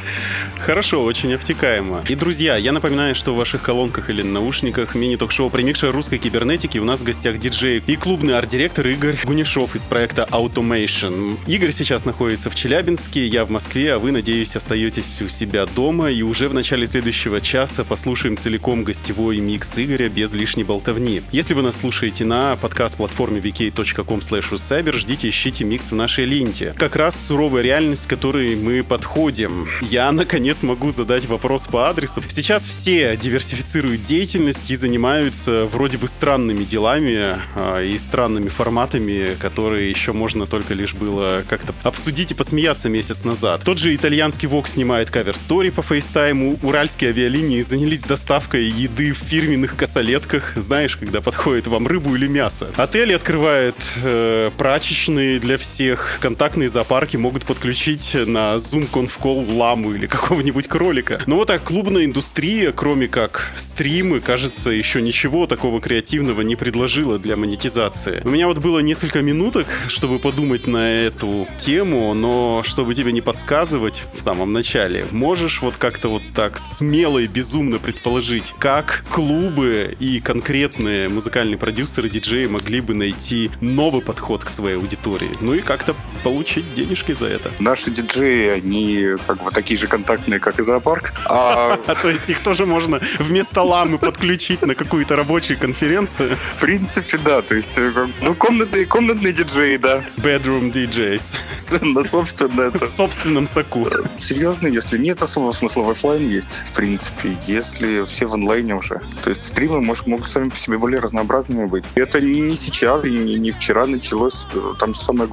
Хорошо, 0.59 1.03
очень 1.03 1.33
обтекаемо. 1.33 2.03
И, 2.09 2.15
друзья, 2.15 2.57
я 2.57 2.71
напоминаю, 2.71 3.13
что 3.13 3.33
в 3.33 3.37
ваших 3.37 3.61
колонках 3.61 4.09
или 4.09 4.23
наушниках 4.23 4.95
мини-ток-шоу 4.95 5.49
«Примикшер 5.51 5.91
русской 5.91 6.17
кибернетики» 6.17 6.79
у 6.79 6.83
нас 6.85 7.01
в 7.01 7.03
гостях 7.03 7.37
диджей 7.37 7.83
и 7.85 7.95
клубный 7.95 8.37
арт-директор 8.37 8.87
Игорь 8.87 9.17
Гунишов 9.23 9.75
из 9.75 9.83
проекта 9.83 10.27
Automation. 10.31 11.37
Игорь 11.45 11.71
сейчас 11.71 12.05
находится 12.05 12.49
в 12.49 12.55
Челябинске, 12.55 13.25
я 13.25 13.45
в 13.45 13.51
Москве, 13.51 13.93
а 13.93 13.99
вы, 13.99 14.11
надеюсь, 14.11 14.46
остаетесь 14.55 15.21
у 15.21 15.29
себя 15.29 15.65
дома. 15.65 16.11
И 16.11 16.21
уже 16.21 16.49
в 16.49 16.53
начале 16.53 16.87
следующего 16.87 17.41
часа 17.41 17.83
послушаем 17.83 18.37
целиком 18.37 18.83
гостевой 18.83 19.39
микс 19.39 19.77
Игоря 19.77 20.09
без 20.09 20.33
лишней 20.33 20.63
болтовни. 20.63 21.21
Если 21.31 21.53
вы 21.53 21.61
нас 21.61 21.77
слушаете 21.77 22.25
на 22.25 22.55
подкаст-платформе 22.55 23.39
vk.com 23.39 24.19
cyber, 24.19 24.97
ждите, 24.97 25.29
ищите 25.29 25.63
микс 25.63 25.91
в 25.91 25.95
нашей 25.95 26.25
ленте. 26.25 26.73
Как 26.77 26.95
раз 26.95 27.15
суровая 27.27 27.63
реальность, 27.63 28.05
к 28.05 28.09
которой 28.09 28.55
мы 28.55 28.83
подходим. 28.83 29.67
Я, 29.81 30.11
наконец, 30.11 30.63
могу 30.63 30.91
задать 30.91 31.25
вопрос 31.25 31.67
по 31.67 31.89
адресу. 31.89 32.23
Сейчас 32.29 32.63
все 32.63 33.17
диверсифицируют 33.17 34.03
деятельность 34.03 34.69
и 34.69 34.75
занимаются 34.75 35.65
вроде 35.65 35.97
бы 35.97 36.07
странными 36.07 36.63
делами 36.63 37.37
а, 37.55 37.81
и 37.81 37.97
странными 37.97 38.49
форматами, 38.49 39.35
которые 39.39 39.89
еще 39.89 40.13
можно 40.13 40.45
только 40.45 40.73
лишь 40.73 40.93
было 40.93 41.43
как-то 41.47 41.73
обсудить 41.83 42.31
и 42.31 42.33
посмеяться 42.33 42.89
месяц 42.89 43.23
назад. 43.23 43.61
Тот 43.63 43.79
же 43.79 43.95
итальянский 43.95 44.36
Vogue 44.45 44.73
снимает 44.73 45.09
cover 45.09 45.40
story 45.40 45.71
по 45.71 45.81
фейстайму, 45.81 46.59
уральские 46.61 47.09
авиалинии 47.09 47.61
занялись 47.61 48.01
доставкой 48.01 48.65
еды 48.65 49.13
в 49.13 49.17
фирменных 49.17 49.75
касалетках, 49.75 50.53
знаешь, 50.55 50.95
когда 50.95 51.21
подходит 51.21 51.67
вам 51.67 51.87
рыбу 51.87 52.15
или 52.15 52.27
мясо. 52.27 52.69
Отели 52.77 53.13
открывают 53.13 53.75
э, 54.03 54.51
прачечные 54.57 55.39
для 55.39 55.57
всех, 55.57 56.17
контактные 56.21 56.69
зоопарки 56.69 57.17
могут 57.17 57.45
подключить 57.45 58.13
на 58.13 58.55
Zoom 58.55 58.87
conf 58.87 59.16
call 59.16 59.45
ламу 59.49 59.93
или 59.93 60.05
какого-нибудь 60.05 60.67
кролика. 60.67 61.19
Но 61.25 61.37
вот 61.37 61.47
так 61.47 61.63
клубная 61.63 62.05
индустрия, 62.05 62.71
кроме 62.71 63.07
как 63.07 63.51
стримы, 63.55 64.19
кажется, 64.19 64.69
еще 64.69 65.01
ничего 65.01 65.47
такого 65.47 65.81
креативного 65.81 66.41
не 66.41 66.55
предложила 66.55 67.17
для 67.17 67.35
монетизации. 67.35 68.21
У 68.23 68.29
меня 68.29 68.47
вот 68.47 68.59
было 68.59 68.79
несколько 68.79 69.21
минуток, 69.21 69.67
чтобы 69.87 70.19
подумать 70.19 70.67
на 70.67 71.05
эту 71.05 71.47
тему, 71.57 72.13
но 72.13 72.61
чтобы 72.63 72.93
тебе 72.93 73.11
не 73.11 73.21
подсказывать 73.21 74.03
в 74.13 74.21
самом 74.27 74.51
начале, 74.51 75.05
можешь 75.11 75.61
вот 75.61 75.77
как-то 75.77 76.09
вот 76.09 76.21
так 76.35 76.57
смело 76.57 77.17
и 77.17 77.27
безумно 77.27 77.79
предположить, 77.79 78.53
как 78.59 79.05
клубы 79.09 79.95
и 80.01 80.19
конкретные 80.19 81.07
музыкальные 81.07 81.57
продюсеры, 81.57 82.09
диджеи 82.09 82.45
могли 82.47 82.81
бы 82.81 82.93
найти 82.93 83.49
новый 83.61 84.01
подход 84.01 84.43
к 84.43 84.49
своей 84.49 84.75
аудитории, 84.75 85.31
ну 85.39 85.53
и 85.53 85.61
как-то 85.61 85.95
получить 86.25 86.73
денежки 86.73 87.13
за 87.13 87.27
это. 87.27 87.51
Наши 87.59 87.89
диджеи, 87.89 88.49
они 88.49 89.15
как 89.25 89.41
бы 89.41 89.51
такие 89.51 89.79
же 89.79 89.87
контактные, 89.87 90.41
как 90.41 90.59
и 90.59 90.63
зоопарк. 90.63 91.13
А 91.27 91.77
то 92.01 92.09
есть 92.09 92.29
их 92.29 92.43
тоже 92.43 92.65
можно 92.65 92.99
вместо 93.19 93.61
ламы 93.61 93.97
подключить 93.97 94.65
на 94.65 94.75
какую-то 94.75 95.15
рабочую 95.15 95.57
конференцию. 95.57 96.35
в 96.57 96.59
принципе, 96.59 97.17
да. 97.17 97.41
То 97.41 97.55
есть, 97.55 97.77
э, 97.77 98.07
ну, 98.21 98.35
комнатные, 98.35 98.85
комнатные 98.85 99.31
диджеи, 99.31 99.77
да. 99.77 100.03
Bedroom 100.17 100.73
DJs. 100.73 101.21
Собственно, 101.59 102.03
собственно, 102.03 102.71
В 102.71 102.75
это... 102.75 102.87
собственном 102.87 103.47
соку. 103.47 103.87
Серьезно, 104.19 104.67
если 104.67 104.97
нет 104.97 105.21
особого 105.21 105.51
смысла 105.51 105.83
в 105.83 105.89
офлайн 105.89 106.29
есть, 106.29 106.51
в 106.51 106.73
принципе, 106.73 107.37
если 107.47 108.05
все 108.05 108.25
в 108.25 108.33
онлайне 108.33 108.75
уже. 108.75 109.01
То 109.23 109.29
есть 109.29 109.45
стримы 109.47 109.81
может, 109.81 110.07
могут 110.07 110.29
сами 110.29 110.49
по 110.49 110.55
себе 110.55 110.77
более 110.77 110.99
разнообразными 110.99 111.65
быть. 111.65 111.85
И 111.95 111.99
это 111.99 112.19
не, 112.21 112.41
не 112.41 112.55
сейчас, 112.55 113.05
и 113.05 113.11
не, 113.11 113.35
не 113.35 113.51
вчера 113.51 113.85
началось. 113.85 114.45
Там 114.79 114.93
же 114.93 114.99
самая, 114.99 115.27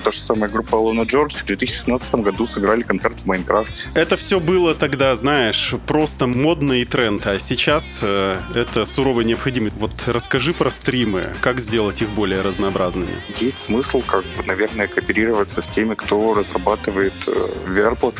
та 0.00 0.10
же 0.10 0.18
самая 0.18 0.50
группа 0.50 0.76
Алона 0.76 1.02
Джордж 1.02 1.36
в 1.36 1.44
2016 1.44 2.14
году 2.16 2.46
сыграли 2.46 2.82
концерт 2.82 3.20
в 3.20 3.26
Майнкрафте. 3.26 3.88
Это 3.94 4.16
все 4.16 4.40
было 4.40 4.74
тогда, 4.74 5.14
знаешь, 5.16 5.74
просто 5.86 6.26
модно 6.26 6.72
и 6.74 6.84
тренд, 6.84 7.26
а 7.26 7.38
сейчас 7.38 8.00
э, 8.02 8.40
это 8.54 8.84
суровая 8.84 9.24
необходимость. 9.24 9.76
Вот 9.78 9.92
расскажи 10.06 10.52
про 10.52 10.70
стримы, 10.70 11.24
как 11.40 11.60
сделать 11.60 12.02
их 12.02 12.10
более 12.10 12.40
разнообразными. 12.40 13.12
Есть 13.38 13.60
смысл, 13.60 14.02
как 14.06 14.24
бы, 14.36 14.44
наверное, 14.46 14.86
кооперироваться 14.86 15.62
с 15.62 15.66
теми, 15.68 15.94
кто 15.94 16.34
разрабатывает 16.34 17.14
э, 17.26 17.48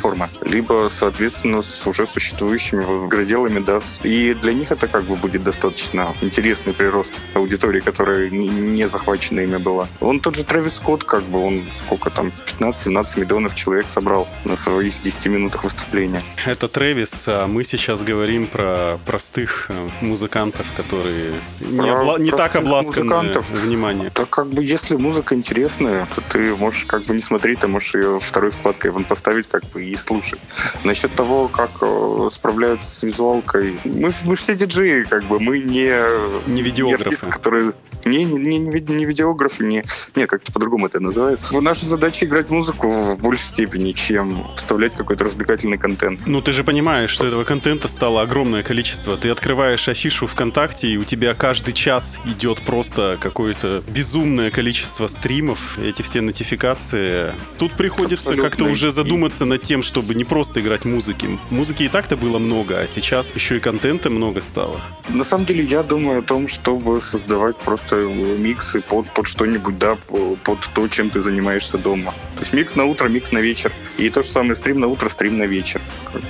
VR-платформы, 0.04 0.28
либо, 0.42 0.90
соответственно, 0.96 1.62
с 1.62 1.86
уже 1.86 2.06
существующими 2.06 2.82
игроделами, 3.06 3.58
да. 3.60 3.80
И 4.02 4.34
для 4.34 4.52
них 4.52 4.70
это 4.72 4.86
как 4.88 5.04
бы 5.04 5.16
будет 5.16 5.42
достаточно 5.42 6.14
интересный 6.22 6.72
прирост 6.72 7.12
аудитории, 7.34 7.80
которая 7.80 8.30
не- 8.30 8.84
захвачена 8.88 9.40
ими 9.40 9.56
была. 9.56 9.88
Он 10.00 10.20
тот 10.20 10.36
же 10.36 10.44
Трэвис 10.44 10.74
Скотт, 10.76 11.04
как 11.04 11.22
бы, 11.24 11.38
он 11.44 11.64
сколько 11.78 12.10
там, 12.10 12.30
15-17 12.60 13.18
миллионов 13.20 13.54
человек 13.54 13.86
собрал 13.88 14.28
на 14.44 14.56
своих 14.56 15.00
10 15.02 15.26
минутах 15.26 15.64
выступления. 15.64 16.22
Это 16.44 16.68
Трэвис, 16.68 17.24
а 17.28 17.46
мы 17.46 17.64
сейчас 17.64 18.02
говорим 18.02 18.46
про 18.46 18.98
простых 19.06 19.66
э, 19.70 19.88
музыкантов, 20.02 20.66
которые 20.76 21.32
не, 21.60 21.78
Про 21.78 21.86
обла- 22.04 22.20
не 22.20 22.30
так 22.30 22.56
обласканы 22.56 23.04
музыкантов. 23.04 23.50
вниманием. 23.50 24.10
Так 24.12 24.28
как 24.28 24.48
бы, 24.48 24.62
если 24.62 24.96
музыка 24.96 25.34
интересная, 25.34 26.06
то 26.14 26.20
ты 26.30 26.54
можешь 26.54 26.84
как 26.84 27.04
бы 27.04 27.14
не 27.14 27.22
смотреть, 27.22 27.60
ты 27.60 27.68
можешь 27.68 27.94
ее 27.94 28.20
второй 28.20 28.50
вкладкой 28.50 28.90
вон 28.90 29.04
поставить 29.04 29.48
как 29.48 29.64
бы 29.70 29.82
и 29.94 29.96
слушать. 29.96 30.40
Насчет 30.84 31.14
того, 31.14 31.48
как 31.48 31.70
э, 31.80 32.28
справляются 32.32 32.90
с 32.90 33.02
визуалкой, 33.02 33.78
мы, 33.84 34.12
мы 34.24 34.36
все 34.36 34.54
диджеи, 34.54 35.02
как 35.04 35.24
бы, 35.24 35.40
мы 35.40 35.58
не, 35.58 35.92
Не 36.46 36.62
видеографы. 36.62 37.04
артисты, 37.04 37.30
которые 37.30 37.72
не, 38.04 38.24
не, 38.24 38.38
не, 38.38 38.58
не 38.58 38.70
ви- 38.70 38.84
не 38.86 39.04
видеографы, 39.06 39.64
не, 39.64 39.84
не, 40.14 40.26
как-то 40.26 40.52
по-другому 40.52 40.86
это 40.86 41.00
называется. 41.00 41.48
Наша 41.60 41.86
задача 41.86 42.26
играть 42.26 42.50
музыку 42.50 43.14
в 43.14 43.18
большей 43.18 43.44
степени, 43.46 43.92
чем 43.92 44.46
вставлять 44.56 44.94
какой-то 44.94 45.24
развлекательный 45.24 45.78
контент. 45.78 46.20
Ну, 46.26 46.40
ты 46.42 46.52
же 46.52 46.64
понимаешь, 46.64 47.10
что 47.10 47.26
этого 47.26 47.44
контента 47.44 47.88
стало 47.88 48.20
огромное 48.22 48.62
количество. 48.62 49.16
Ты 49.16 49.30
открываешь 49.30 49.88
афишу 49.88 50.26
ВКонтакте, 50.26 50.88
и 50.88 50.96
у 50.96 51.04
тебя 51.04 51.34
каждый 51.34 51.72
час 51.72 52.18
идет 52.26 52.60
просто 52.62 53.16
какое-то 53.20 53.82
безумное 53.88 54.50
количество 54.50 55.06
стримов, 55.06 55.78
эти 55.78 56.02
все 56.02 56.20
нотификации. 56.20 57.32
Тут 57.58 57.72
приходится 57.72 58.36
как-то 58.36 58.64
уже 58.64 58.90
задуматься 58.90 59.44
над 59.46 59.62
тем, 59.62 59.73
чтобы 59.82 60.14
не 60.14 60.24
просто 60.24 60.60
играть 60.60 60.84
музыки. 60.84 61.38
Музыки 61.50 61.84
и 61.84 61.88
так-то 61.88 62.16
было 62.16 62.38
много, 62.38 62.80
а 62.80 62.86
сейчас 62.86 63.34
еще 63.34 63.56
и 63.56 63.60
контента 63.60 64.10
много 64.10 64.40
стало. 64.40 64.80
На 65.08 65.24
самом 65.24 65.46
деле, 65.46 65.64
я 65.64 65.82
думаю 65.82 66.20
о 66.20 66.22
том, 66.22 66.48
чтобы 66.48 67.00
создавать 67.00 67.56
просто 67.58 67.96
э, 67.96 68.36
миксы 68.38 68.80
под, 68.80 69.10
под 69.14 69.26
что-нибудь, 69.26 69.78
да, 69.78 69.96
по- 70.06 70.36
под 70.44 70.58
то, 70.74 70.88
чем 70.88 71.10
ты 71.10 71.20
занимаешься 71.20 71.78
дома. 71.78 72.14
То 72.34 72.40
есть 72.40 72.52
микс 72.52 72.74
на 72.74 72.84
утро, 72.84 73.08
микс 73.08 73.32
на 73.32 73.38
вечер. 73.38 73.72
И 73.96 74.10
то 74.10 74.22
же 74.22 74.28
самое 74.28 74.56
стрим 74.56 74.80
на 74.80 74.88
утро, 74.88 75.08
стрим 75.08 75.38
на 75.38 75.44
вечер. 75.44 75.80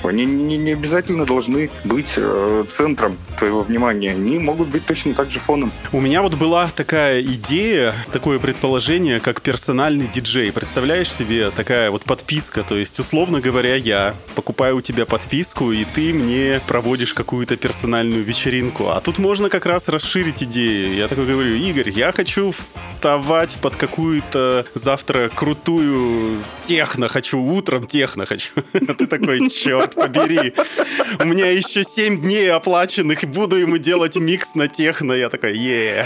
Они 0.03 0.25
не, 0.25 0.57
не 0.57 0.73
обязательно 0.73 1.25
должны 1.25 1.69
быть 1.83 2.13
э, 2.17 2.63
центром 2.69 3.17
твоего 3.37 3.63
внимания. 3.63 4.11
Они 4.11 4.37
могут 4.37 4.69
быть 4.69 4.85
точно 4.85 5.13
так 5.13 5.31
же 5.31 5.39
фоном. 5.39 5.71
У 5.91 5.99
меня 5.99 6.21
вот 6.21 6.35
была 6.35 6.69
такая 6.75 7.21
идея, 7.21 7.93
такое 8.11 8.39
предположение, 8.39 9.19
как 9.19 9.41
персональный 9.41 10.07
диджей. 10.07 10.51
Представляешь 10.51 11.11
себе 11.11 11.51
такая 11.51 11.91
вот 11.91 12.03
подписка, 12.03 12.63
то 12.63 12.77
есть, 12.77 12.99
условно 12.99 13.41
говоря, 13.41 13.75
я 13.75 14.15
покупаю 14.35 14.77
у 14.77 14.81
тебя 14.81 15.05
подписку, 15.05 15.71
и 15.71 15.85
ты 15.85 16.13
мне 16.13 16.61
проводишь 16.67 17.13
какую-то 17.13 17.57
персональную 17.57 18.23
вечеринку. 18.23 18.89
А 18.89 19.01
тут 19.01 19.17
можно 19.17 19.49
как 19.49 19.65
раз 19.65 19.87
расширить 19.87 20.43
идею. 20.43 20.95
Я 20.95 21.07
такой 21.07 21.25
говорю, 21.25 21.55
Игорь, 21.55 21.89
я 21.89 22.11
хочу 22.11 22.51
вставать 22.51 23.57
под 23.61 23.75
какую-то 23.75 24.65
завтра 24.73 25.29
крутую 25.33 25.94
техно 26.61 27.07
хочу, 27.07 27.39
утром 27.39 27.83
техно 27.83 28.25
хочу. 28.25 28.51
Ты 28.97 29.07
такой, 29.07 29.49
черт 29.49 29.95
побери, 29.95 30.53
у 31.19 31.25
меня 31.25 31.51
еще 31.51 31.83
7 31.83 32.21
дней 32.21 32.51
оплаченных, 32.51 33.23
буду 33.25 33.55
ему 33.55 33.77
делать 33.77 34.17
микс 34.17 34.55
на 34.55 34.67
техно. 34.67 35.13
Я 35.13 35.29
такой, 35.29 35.57
е 35.57 36.05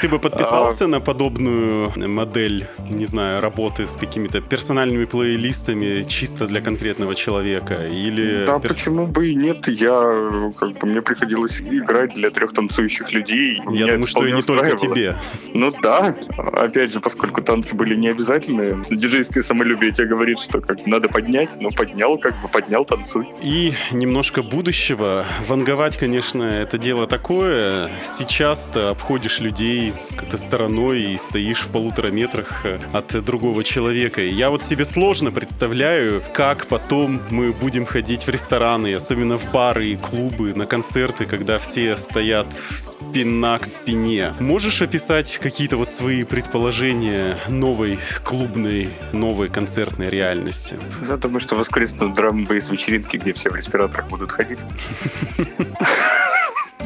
Ты 0.00 0.08
бы 0.08 0.18
подписался 0.18 0.86
на 0.86 1.00
подобную 1.00 1.92
модель, 1.96 2.66
не 2.90 3.06
знаю, 3.06 3.40
работы 3.40 3.86
с 3.86 3.96
какими-то 3.96 4.40
персональными 4.40 5.04
плейлистами 5.04 6.02
чисто 6.02 6.46
для 6.46 6.60
конкретного 6.60 7.14
человека? 7.14 7.86
Или... 7.86 8.46
Да, 8.46 8.58
почему 8.58 9.06
бы 9.06 9.28
и 9.28 9.34
нет? 9.34 9.68
Я, 9.68 10.52
как 10.58 10.78
бы, 10.78 10.86
мне 10.86 11.02
приходилось 11.02 11.60
играть 11.60 12.14
для 12.14 12.30
трех 12.30 12.52
танцующих 12.52 13.12
людей. 13.12 13.60
Я 13.70 13.86
думаю, 13.86 14.06
что 14.06 14.26
и 14.26 14.32
не 14.32 14.42
только 14.42 14.76
тебе. 14.76 15.16
Ну 15.54 15.72
да, 15.82 16.14
опять 16.52 16.92
же, 16.92 17.00
поскольку 17.00 17.42
танцы 17.42 17.74
были 17.74 17.94
не 17.94 18.08
обязательны, 18.08 18.47
диджейское 18.48 19.42
самолюбие 19.42 19.92
тебе 19.92 20.06
говорит, 20.06 20.38
что 20.38 20.60
как 20.60 20.86
надо 20.86 21.08
поднять, 21.08 21.56
ну 21.60 21.70
поднял, 21.70 22.18
как 22.18 22.40
бы 22.40 22.48
поднял, 22.48 22.84
танцуй. 22.84 23.28
И 23.42 23.74
немножко 23.92 24.42
будущего. 24.42 25.24
Ванговать, 25.46 25.96
конечно, 25.96 26.42
это 26.42 26.78
дело 26.78 27.06
такое. 27.06 27.90
Сейчас 28.02 28.68
ты 28.68 28.80
обходишь 28.80 29.40
людей 29.40 29.92
как-то 30.16 30.36
стороной 30.36 31.14
и 31.14 31.18
стоишь 31.18 31.60
в 31.60 31.68
полутора 31.68 32.08
метрах 32.08 32.64
э, 32.64 32.78
от 32.92 33.24
другого 33.24 33.64
человека. 33.64 34.22
Я 34.22 34.50
вот 34.50 34.62
себе 34.62 34.84
сложно 34.84 35.30
представляю, 35.30 36.22
как 36.32 36.66
потом 36.66 37.20
мы 37.30 37.52
будем 37.52 37.86
ходить 37.86 38.26
в 38.26 38.30
рестораны, 38.30 38.94
особенно 38.94 39.38
в 39.38 39.50
бары 39.52 39.88
и 39.88 39.96
клубы, 39.96 40.54
на 40.54 40.66
концерты, 40.66 41.26
когда 41.26 41.58
все 41.58 41.96
стоят 41.96 42.46
спина 42.54 43.58
к 43.58 43.64
спине. 43.64 44.34
Можешь 44.40 44.82
описать 44.82 45.38
какие-то 45.38 45.76
вот 45.76 45.88
свои 45.88 46.24
предположения 46.24 47.36
новой 47.48 47.98
клубной, 48.38 48.90
новой 49.12 49.48
концертной 49.48 50.08
реальности? 50.10 50.76
Я 51.08 51.16
думаю, 51.16 51.40
что 51.40 51.56
воскреснут 51.56 52.14
драм 52.14 52.44
бейс 52.44 52.70
вечеринки, 52.70 53.16
где 53.16 53.32
все 53.32 53.50
в 53.50 53.56
респираторах 53.56 54.06
будут 54.06 54.30
ходить. 54.30 54.60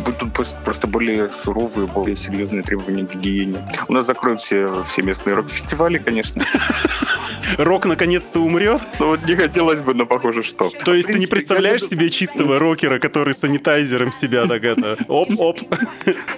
Будут 0.03 0.33
просто 0.33 0.87
более 0.87 1.29
суровые, 1.45 1.87
более 1.87 2.17
серьезные 2.17 2.63
требования 2.63 3.05
к 3.07 3.15
гигиене. 3.15 3.59
У 3.87 3.93
нас 3.93 4.07
закроют 4.07 4.41
все, 4.41 4.83
все 4.85 5.03
местные 5.03 5.35
рок-фестивали, 5.35 5.99
конечно. 5.99 6.43
Рок 7.59 7.87
наконец-то 7.87 8.41
умрет? 8.41 8.81
Но 8.99 9.09
вот 9.09 9.27
не 9.27 9.35
хотелось 9.37 9.81
бы, 9.81 9.95
но 9.95 10.07
похоже, 10.07 10.43
что. 10.43 10.71
То 10.71 10.95
есть 10.95 11.09
ты 11.09 11.19
не 11.19 11.27
представляешь 11.27 11.83
себе 11.83 12.11
чистого 12.11 12.59
рокера, 12.59 12.99
который 12.99 13.35
санитайзером 13.35 14.13
себя 14.13 14.47
так 14.47 14.65
это... 14.65 14.99
Оп-оп. 15.09 15.61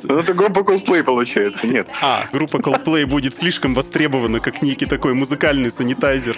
Ну, 0.05 0.19
это 0.19 0.35
группа 0.35 0.61
Coldplay 0.61 1.03
получается, 1.03 1.67
нет. 1.67 1.89
А, 2.03 2.25
группа 2.33 2.57
Coldplay 2.57 3.07
будет 3.07 3.35
слишком 3.35 3.75
востребована, 3.75 4.41
как 4.41 4.63
некий 4.63 4.87
такой 4.87 5.15
музыкальный 5.15 5.71
санитайзер, 5.71 6.37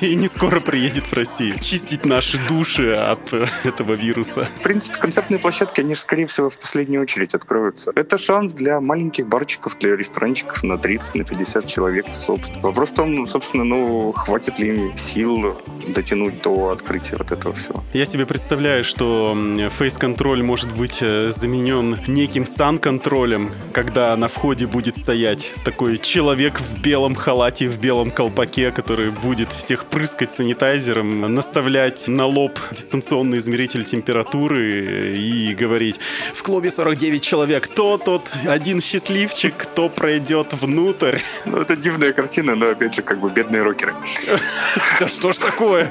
и, 0.00 0.14
не 0.14 0.26
скоро 0.26 0.60
приедет 0.60 1.06
в 1.06 1.12
Россию. 1.12 1.54
Чистить 1.60 2.04
наши 2.04 2.38
души 2.48 2.92
от 2.92 3.32
э, 3.32 3.46
этого 3.64 3.94
вируса. 3.94 4.48
В 4.58 4.62
принципе, 4.62 4.96
концертные 4.98 5.38
площадки, 5.38 5.80
они, 5.80 5.94
скорее 5.94 6.26
всего, 6.26 6.50
в 6.50 6.58
последнюю 6.58 7.02
очередь 7.02 7.34
откроются. 7.34 7.92
Это 7.94 8.18
шанс 8.18 8.52
для 8.52 8.80
маленьких 8.80 9.26
барчиков, 9.26 9.78
для 9.78 9.96
ресторанчиков 9.96 10.62
на 10.62 10.78
30, 10.78 11.14
на 11.14 11.24
50 11.24 11.66
человек, 11.66 12.06
собственно. 12.16 12.60
Вопрос 12.60 12.90
в 12.90 12.94
том, 12.94 13.26
собственно, 13.26 13.64
ну, 13.64 14.03
хватит 14.12 14.58
ли 14.58 14.68
им 14.68 14.98
сил 14.98 15.60
дотянуть 15.88 16.42
до 16.42 16.70
открытия 16.70 17.16
вот 17.16 17.32
этого 17.32 17.54
всего. 17.54 17.82
Я 17.92 18.04
себе 18.04 18.26
представляю, 18.26 18.84
что 18.84 19.36
фейс-контроль 19.70 20.42
может 20.42 20.72
быть 20.72 20.98
э, 21.00 21.30
заменен 21.32 21.98
неким 22.06 22.46
сан-контролем, 22.46 23.50
когда 23.72 24.16
на 24.16 24.28
входе 24.28 24.66
будет 24.66 24.96
стоять 24.96 25.52
такой 25.64 25.98
человек 25.98 26.60
в 26.60 26.82
белом 26.82 27.14
халате, 27.14 27.68
в 27.68 27.78
белом 27.78 28.10
колпаке, 28.10 28.72
который 28.72 29.10
будет 29.10 29.52
всех 29.52 29.86
прыскать 29.86 30.32
санитайзером, 30.32 31.20
наставлять 31.34 32.08
на 32.08 32.26
лоб 32.26 32.58
дистанционный 32.72 33.38
измеритель 33.38 33.84
температуры 33.84 35.14
и 35.16 35.54
говорить 35.54 36.00
в 36.34 36.42
клубе 36.42 36.70
49 36.70 37.22
человек, 37.22 37.64
кто 37.64 37.98
тот 37.98 38.32
один 38.46 38.80
счастливчик, 38.80 39.54
кто 39.56 39.88
пройдет 39.88 40.52
внутрь. 40.52 41.18
Ну, 41.46 41.58
это 41.58 41.76
дивная 41.76 42.12
картина, 42.12 42.54
но, 42.54 42.70
опять 42.70 42.94
же, 42.94 43.02
как 43.02 43.20
бы 43.20 43.30
бедные 43.30 43.62
рокеры. 43.62 43.93
Да 45.00 45.08
что 45.08 45.32
ж 45.32 45.36
такое? 45.36 45.90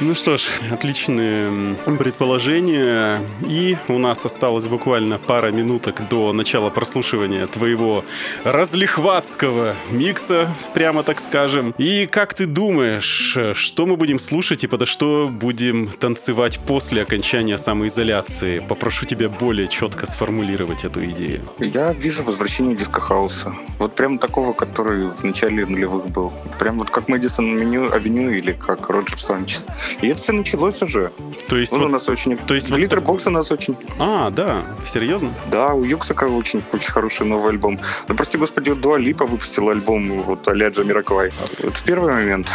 Ну 0.00 0.14
что 0.14 0.36
ж, 0.36 0.42
отличные 0.70 1.76
предположения. 1.98 3.20
И 3.48 3.76
у 3.88 3.98
нас 3.98 4.24
осталось 4.24 4.66
буквально 4.66 5.18
пара 5.18 5.50
минуток 5.50 6.08
до 6.08 6.32
начала 6.32 6.70
прослушивания 6.70 7.46
твоего 7.46 8.04
разлихватского 8.44 9.74
микса, 9.90 10.48
прямо 10.74 11.02
так 11.02 11.18
скажем. 11.20 11.74
И 11.78 12.06
как 12.06 12.34
ты 12.34 12.46
думаешь, 12.46 13.36
что 13.54 13.86
мы 13.86 13.96
будем 13.96 14.18
слушать 14.18 14.64
и 14.64 14.66
подо 14.66 14.86
что 14.86 15.28
будем 15.30 15.88
танцевать 15.88 16.58
после 16.66 17.02
окончания 17.02 17.58
самоизоляции? 17.58 18.58
Попрошу 18.68 19.06
тебя 19.06 19.28
более 19.28 19.68
четко 19.68 20.06
сформулировать 20.06 20.84
эту 20.84 21.04
идею. 21.06 21.42
Я 21.58 21.92
вижу 21.92 22.22
возвращение 22.22 22.76
диско-хауса. 22.76 23.54
Вот 23.78 23.94
прям 23.94 24.18
такого, 24.18 24.52
который 24.52 25.08
в 25.08 25.24
начале 25.24 25.66
нулевых 25.66 26.06
был. 26.10 26.32
Прям 26.58 26.78
вот 26.78 26.90
как 26.96 27.08
Madison 27.08 27.54
Меню, 27.58 27.92
Avenue 27.92 28.30
или 28.30 28.52
как 28.52 28.88
Roger 28.88 29.18
Sanchez. 29.18 29.66
И 30.00 30.08
это 30.08 30.18
все 30.22 30.32
началось 30.32 30.80
уже. 30.80 31.12
То 31.46 31.56
есть, 31.58 31.70
Он 31.74 31.80
у 31.80 31.82
вот- 31.82 31.92
нас 31.92 32.08
очень... 32.08 32.38
то 32.38 32.54
есть 32.54 32.70
вот 32.70 32.78
Glitterbox 32.78 33.26
у 33.26 33.30
нас 33.30 33.52
очень... 33.52 33.76
а, 33.98 34.30
да, 34.30 34.64
серьезно? 34.82 35.34
Да, 35.50 35.74
у 35.74 35.84
Юксека 35.84 36.24
очень, 36.24 36.62
очень 36.72 36.90
хороший 36.90 37.26
новый 37.26 37.50
альбом. 37.50 37.78
Ну, 38.08 38.14
прости 38.16 38.38
господи, 38.38 38.72
Дуа 38.72 38.96
Липа 38.96 39.26
выпустила 39.26 39.72
альбом 39.72 40.22
вот 40.22 40.48
а-ля 40.48 40.70
Джамироквай. 40.70 41.32
Это 41.58 41.74
первый 41.84 42.14
момент. 42.14 42.48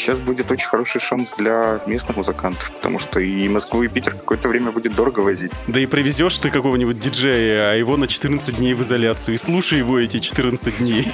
Сейчас 0.00 0.18
будет 0.18 0.50
очень 0.50 0.66
хороший 0.66 0.98
шанс 0.98 1.30
для 1.36 1.78
местных 1.86 2.16
музыкантов, 2.16 2.72
потому 2.72 2.98
что 2.98 3.20
и 3.20 3.46
Москву, 3.50 3.82
и 3.82 3.88
Питер 3.88 4.14
какое-то 4.14 4.48
время 4.48 4.72
будет 4.72 4.94
дорого 4.94 5.20
возить. 5.20 5.52
Да 5.66 5.78
и 5.78 5.84
привезешь 5.84 6.38
ты 6.38 6.48
какого-нибудь 6.48 6.98
диджея, 6.98 7.72
а 7.72 7.74
его 7.74 7.98
на 7.98 8.06
14 8.06 8.56
дней 8.56 8.72
в 8.72 8.80
изоляцию, 8.80 9.34
и 9.34 9.38
слушай 9.38 9.78
его 9.78 9.98
эти 10.00 10.18
14 10.18 10.78
дней. 10.78 11.06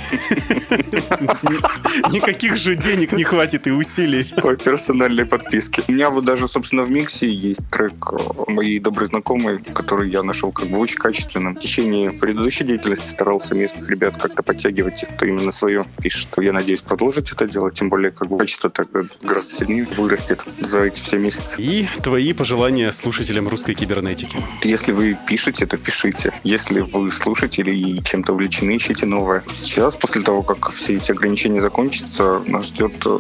Ни- 0.70 2.12
Никаких 2.14 2.56
же 2.56 2.76
денег 2.76 3.10
не 3.10 3.24
хватит 3.24 3.66
и 3.66 3.72
усилий. 3.72 4.32
По 4.40 4.54
персональной 4.54 5.26
подписке. 5.26 5.82
У 5.88 5.92
меня 5.92 6.08
вот 6.08 6.24
даже, 6.24 6.46
собственно, 6.46 6.84
в 6.84 6.90
миксе 6.90 7.28
есть 7.28 7.68
трек 7.72 8.12
э, 8.12 8.16
моей 8.46 8.78
доброй 8.78 9.08
знакомой, 9.08 9.58
который 9.58 10.10
я 10.10 10.22
нашел 10.22 10.52
как 10.52 10.68
бы 10.68 10.78
очень 10.78 10.98
качественным. 10.98 11.56
В 11.56 11.58
течение 11.58 12.12
предыдущей 12.12 12.62
деятельности 12.62 13.08
старался 13.08 13.56
местных 13.56 13.90
ребят 13.90 14.22
как-то 14.22 14.44
подтягивать 14.44 15.04
кто 15.16 15.26
именно 15.26 15.50
свое 15.50 15.86
пишет. 16.00 16.28
Я 16.36 16.52
надеюсь 16.52 16.82
продолжить 16.82 17.32
это 17.32 17.48
делать, 17.48 17.74
тем 17.74 17.88
более 17.88 18.12
как 18.12 18.28
бы 18.28 18.38
качество 18.38 18.70
так 18.76 18.88
гораздо 19.22 19.50
сильнее 19.50 19.86
вырастет 19.96 20.44
за 20.60 20.84
эти 20.84 21.00
все 21.00 21.18
месяцы. 21.18 21.56
И 21.58 21.88
твои 22.02 22.34
пожелания 22.34 22.92
слушателям 22.92 23.48
русской 23.48 23.74
кибернетики. 23.74 24.36
Если 24.62 24.92
вы 24.92 25.16
пишете, 25.26 25.64
то 25.66 25.78
пишите. 25.78 26.32
Если 26.44 26.80
вы 26.80 27.10
слушатели 27.10 27.74
и 27.74 28.02
чем-то 28.02 28.34
увлечены, 28.34 28.76
ищите 28.76 29.06
новое. 29.06 29.42
Сейчас, 29.56 29.96
после 29.96 30.20
того, 30.20 30.42
как 30.42 30.70
все 30.72 30.96
эти 30.96 31.10
ограничения 31.10 31.62
закончатся, 31.62 32.42
нас 32.46 32.66
ждет, 32.66 32.92
э, 33.06 33.18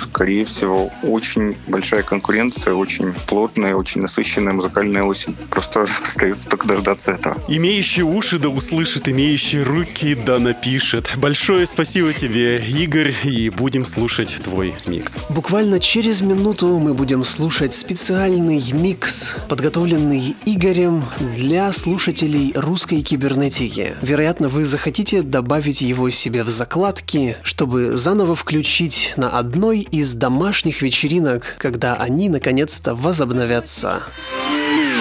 скорее 0.00 0.44
всего, 0.44 0.92
очень 1.02 1.56
большая 1.66 2.04
конкуренция, 2.04 2.74
очень 2.74 3.12
плотная, 3.26 3.74
очень 3.74 4.00
насыщенная 4.00 4.52
музыкальная 4.52 5.02
осень. 5.02 5.34
Просто 5.50 5.88
остается 6.06 6.48
только 6.48 6.68
дождаться 6.68 7.12
этого. 7.12 7.36
Имеющий 7.48 8.02
уши 8.02 8.38
да 8.38 8.48
услышит, 8.48 9.08
имеющий 9.08 9.60
руки 9.62 10.14
да 10.14 10.38
напишет. 10.38 11.12
Большое 11.16 11.66
спасибо 11.66 12.12
тебе, 12.12 12.58
Игорь, 12.64 13.14
и 13.24 13.50
будем 13.50 13.84
слушать 13.84 14.36
твой 14.44 14.73
микс. 14.86 15.16
Буквально 15.28 15.80
через 15.80 16.20
минуту 16.20 16.78
мы 16.78 16.94
будем 16.94 17.24
слушать 17.24 17.74
специальный 17.74 18.62
микс, 18.72 19.36
подготовленный 19.48 20.36
Игорем 20.44 21.04
для 21.34 21.72
слушателей 21.72 22.52
русской 22.54 23.02
кибернетики. 23.02 23.94
Вероятно, 24.02 24.48
вы 24.48 24.64
захотите 24.64 25.22
добавить 25.22 25.80
его 25.80 26.10
себе 26.10 26.44
в 26.44 26.50
закладки, 26.50 27.36
чтобы 27.42 27.96
заново 27.96 28.34
включить 28.34 29.12
на 29.16 29.30
одной 29.30 29.80
из 29.80 30.14
домашних 30.14 30.82
вечеринок, 30.82 31.56
когда 31.58 31.94
они 31.94 32.28
наконец-то 32.28 32.94
возобновятся. 32.94 34.02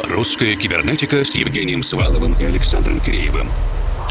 Русская 0.10 0.56
кибернетика 0.56 1.24
с 1.24 1.34
Евгением 1.34 1.84
Сваловым 1.84 2.36
и 2.40 2.44
Александром 2.44 3.00
Киреевым. 3.00 3.50